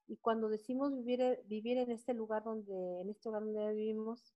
[0.06, 4.32] Y cuando decimos vivir, eh, vivir en este lugar donde, en este lugar donde vivimos,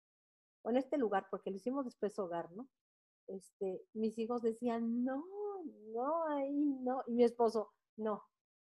[0.62, 2.68] o en este lugar, porque lo hicimos después hogar, ¿no?
[3.26, 5.26] Este, mis hijos decían, no,
[5.92, 7.02] no, ahí no.
[7.06, 8.22] Y mi esposo, no,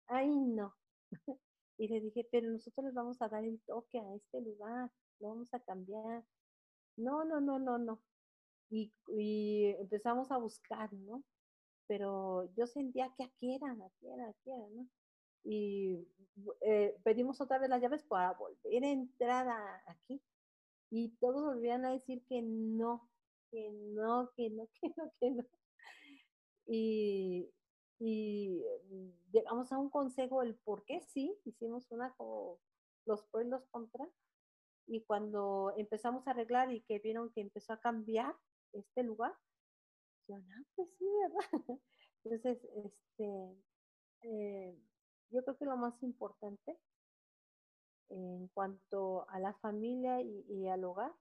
[0.06, 0.76] ahí no.
[1.80, 5.30] y le dije, pero nosotros les vamos a dar el toque a este lugar, lo
[5.30, 6.24] vamos a cambiar.
[6.98, 8.00] No, no, no, no, no.
[8.70, 8.92] Y
[9.80, 11.24] empezamos a buscar, ¿no?
[11.88, 14.88] Pero yo sentía que aquí era, aquí era, aquí era, ¿no?
[15.44, 16.08] Y
[16.62, 19.48] eh, pedimos otra vez las llaves para volver a entrar
[19.88, 20.22] aquí.
[20.90, 23.10] Y todos volvían a decir que no,
[23.52, 25.44] que no, que no, que no, que no.
[26.68, 27.52] Y,
[28.00, 28.64] y
[29.32, 32.60] llegamos a un consejo el por qué sí, hicimos una como
[33.06, 34.10] los pros y los contras.
[34.88, 38.36] Y cuando empezamos a arreglar y que vieron que empezó a cambiar
[38.74, 39.34] este lugar,
[40.34, 41.40] Ah, pues sí, ¿verdad?
[42.24, 43.56] Entonces, este,
[44.24, 44.76] eh,
[45.30, 46.80] yo creo que lo más importante
[48.10, 51.14] en cuanto a la familia y, al hogar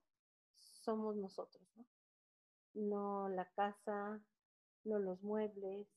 [0.57, 1.85] somos nosotros, ¿no?
[2.73, 4.21] No la casa,
[4.83, 5.87] no los muebles,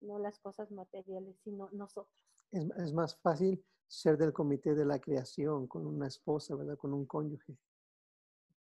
[0.00, 2.14] no las cosas materiales, sino nosotros.
[2.50, 6.76] Es, es, más fácil ser del comité de la creación con una esposa, ¿verdad?
[6.76, 7.56] Con un cónyuge.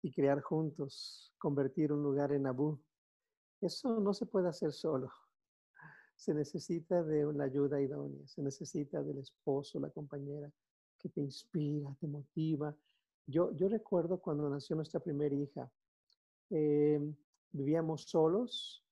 [0.04, 2.80] Y crear juntos, convertir un lugar en Abu,
[3.64, 5.12] eso no se puede hacer solo.
[6.16, 10.52] Se necesita de una ayuda idónea, se necesita del esposo, la compañera
[11.00, 12.76] que te inspira, te motiva.
[13.26, 15.70] Yo, yo recuerdo cuando nació nuestra primera hija,
[16.50, 17.16] em,
[17.52, 18.84] vivíamos solos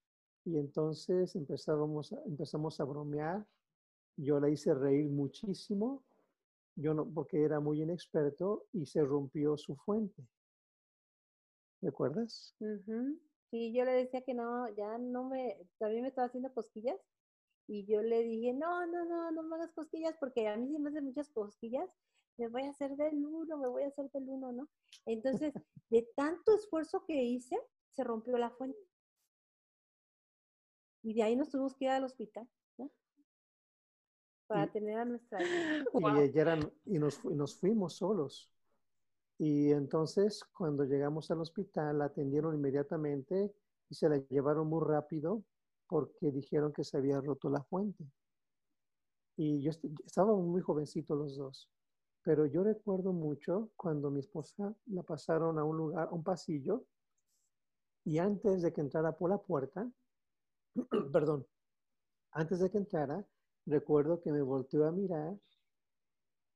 [0.45, 3.45] y entonces empezábamos, empezamos a bromear.
[4.17, 6.03] Yo la hice reír muchísimo,
[6.75, 10.27] yo no, porque era muy inexperto y se rompió su fuente.
[11.81, 12.55] ¿Recuerdas?
[13.51, 16.97] Sí, yo le decía que no, ya no me, también me estaba haciendo cosquillas.
[17.67, 20.79] Y yo le dije, no, no, no, no me hagas cosquillas porque a mí sí
[20.79, 21.89] me hacen muchas cosquillas.
[22.37, 24.69] Me voy a hacer del uno, me voy a hacer del uno, ¿no?
[25.05, 25.53] Entonces,
[25.89, 27.57] de tanto esfuerzo que hice,
[27.91, 28.79] se rompió la fuente.
[31.03, 32.47] Y de ahí nos tuvimos que ir al hospital,
[32.77, 32.89] ¿no?
[34.47, 35.85] Para tener a nuestra hija.
[36.85, 38.49] Y, y, nos, y nos fuimos solos.
[39.43, 43.51] Y entonces, cuando llegamos al hospital, la atendieron inmediatamente
[43.89, 45.43] y se la llevaron muy rápido
[45.87, 48.05] porque dijeron que se había roto la fuente.
[49.37, 49.71] Y yo
[50.05, 51.71] estábamos muy jovencitos los dos,
[52.21, 56.85] pero yo recuerdo mucho cuando mi esposa la pasaron a un lugar, a un pasillo,
[58.05, 59.91] y antes de que entrara por la puerta,
[61.11, 61.47] perdón,
[62.33, 63.25] antes de que entrara,
[63.65, 65.35] recuerdo que me volteó a mirar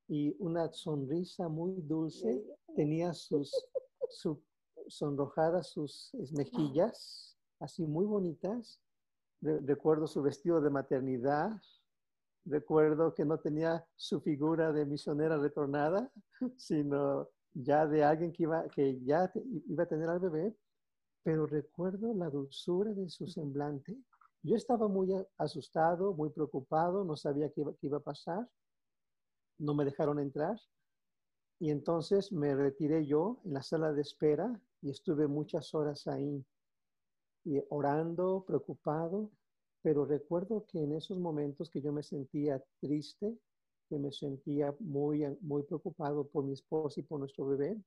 [0.08, 2.44] y una sonrisa muy dulce,
[2.74, 3.52] tenía sus
[4.08, 4.40] su,
[4.88, 8.80] sonrojadas sus mejillas, así muy bonitas.
[9.40, 11.50] recuerdo su vestido de maternidad,
[12.44, 16.10] recuerdo que no tenía su figura de misionera retornada,
[16.56, 19.30] sino ya de alguien que, iba, que ya
[19.68, 20.56] iba a tener al bebé,
[21.22, 23.96] pero recuerdo la dulzura de su semblante.
[24.42, 28.48] Yo estaba muy asustado, muy preocupado, no sabía qué qué iba a pasar
[29.58, 30.60] no me dejaron entrar.
[31.58, 36.44] Y entonces me retiré yo en la sala de espera y estuve muchas horas ahí.
[37.44, 39.30] y orando, preocupado,
[39.82, 43.38] pero recuerdo que en esos momentos que yo me sentía triste,
[43.88, 47.80] que me sentía muy, muy preocupado por mi esposa y por nuestro bebé,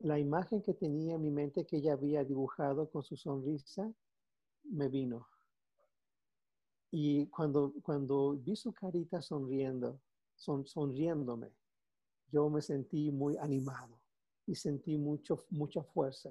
[0.00, 3.90] la imagen que tenía en mi mente que ella había dibujado con su sonrisa
[4.64, 5.26] me vino.
[6.90, 10.00] Y cuando, cuando vi su carita sonriendo,
[10.38, 11.52] son, sonriéndome,
[12.30, 14.00] yo me sentí muy animado
[14.46, 16.30] y sentí mucho, mucha fuerza.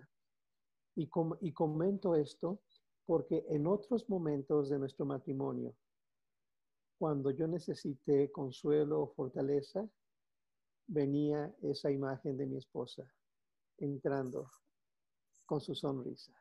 [0.95, 1.09] Y,
[1.41, 2.59] y comento esto
[3.05, 5.75] porque en otros momentos de nuestro matrimonio,
[6.97, 9.87] cuando yo necesité consuelo o fortaleza,
[10.87, 13.03] venía esa imagen de mi esposa
[13.77, 14.49] entrando
[15.45, 16.33] con su sonrisa.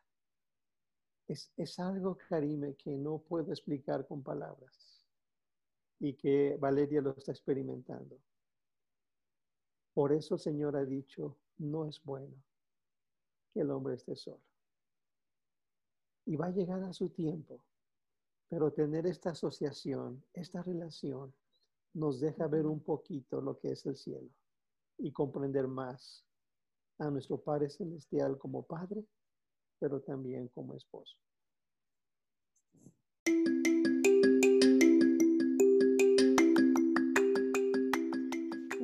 [1.29, 4.96] Es, es algo, Karime, que no puedo explicar con palabras
[6.01, 8.19] y que Valeria lo está experimentando.
[9.95, 12.35] Por eso el Señor ha dicho, no es bueno
[13.53, 14.43] que el hombre esté solo.
[16.27, 17.61] Y va a llegar a su tiempo,
[18.49, 21.33] pero tener esta asociación, esta relación,
[21.95, 24.29] nos deja ver un poquito lo que es el cielo
[24.99, 26.27] y comprender más
[26.99, 29.05] a nuestro Padre Celestial como Padre,
[29.79, 31.17] pero también como esposo.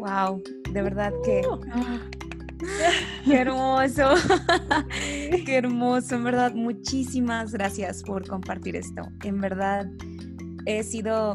[0.03, 0.43] Wow,
[0.73, 1.43] de verdad que
[3.25, 4.15] qué hermoso,
[5.47, 9.03] qué hermoso, en verdad, muchísimas gracias por compartir esto.
[9.23, 9.87] En verdad,
[10.67, 11.35] he sido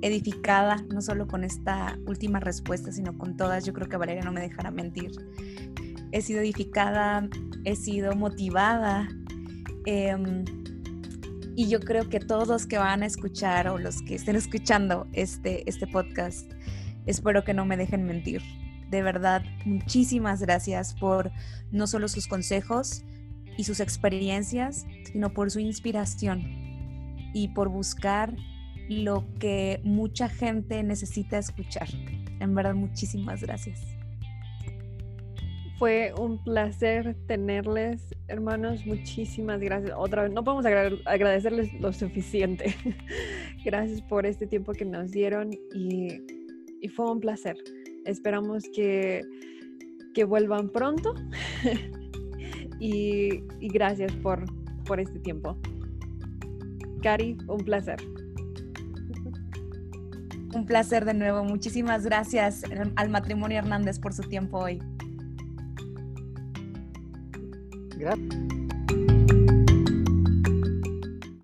[0.00, 3.66] edificada, no solo con esta última respuesta, sino con todas.
[3.66, 5.12] Yo creo que Valeria no me dejará mentir
[6.12, 7.28] he sido edificada,
[7.64, 9.08] he sido motivada.
[9.86, 10.44] Em,
[11.56, 15.06] y yo creo que todos los que van a escuchar o los que estén escuchando
[15.12, 16.50] este, este podcast,
[17.10, 18.42] espero que no me dejen mentir.
[18.88, 21.30] De verdad, muchísimas gracias por
[21.70, 23.04] no solo sus consejos
[23.56, 26.42] y sus experiencias, sino por su inspiración
[27.32, 28.34] y por buscar
[28.88, 31.88] lo que mucha gente necesita escuchar.
[32.40, 33.80] En verdad, muchísimas gracias.
[35.78, 38.84] Fue un placer tenerles, hermanos.
[38.84, 39.92] Muchísimas gracias.
[39.96, 40.66] Otra vez, no podemos
[41.06, 42.74] agradecerles lo suficiente.
[43.64, 45.52] gracias por este tiempo que nos dieron
[46.80, 47.56] y, fue un placer.
[48.04, 49.22] Esperamos que,
[50.14, 51.14] que vuelvan pronto
[52.80, 54.44] y, y, gracias por,
[54.84, 55.56] por este tiempo.
[57.02, 57.98] Cari, un placer.
[60.54, 61.44] Un placer de nuevo.
[61.44, 62.62] Muchísimas gracias
[62.96, 64.80] al matrimonio Hernández por su tiempo hoy.
[67.96, 68.50] Gracias.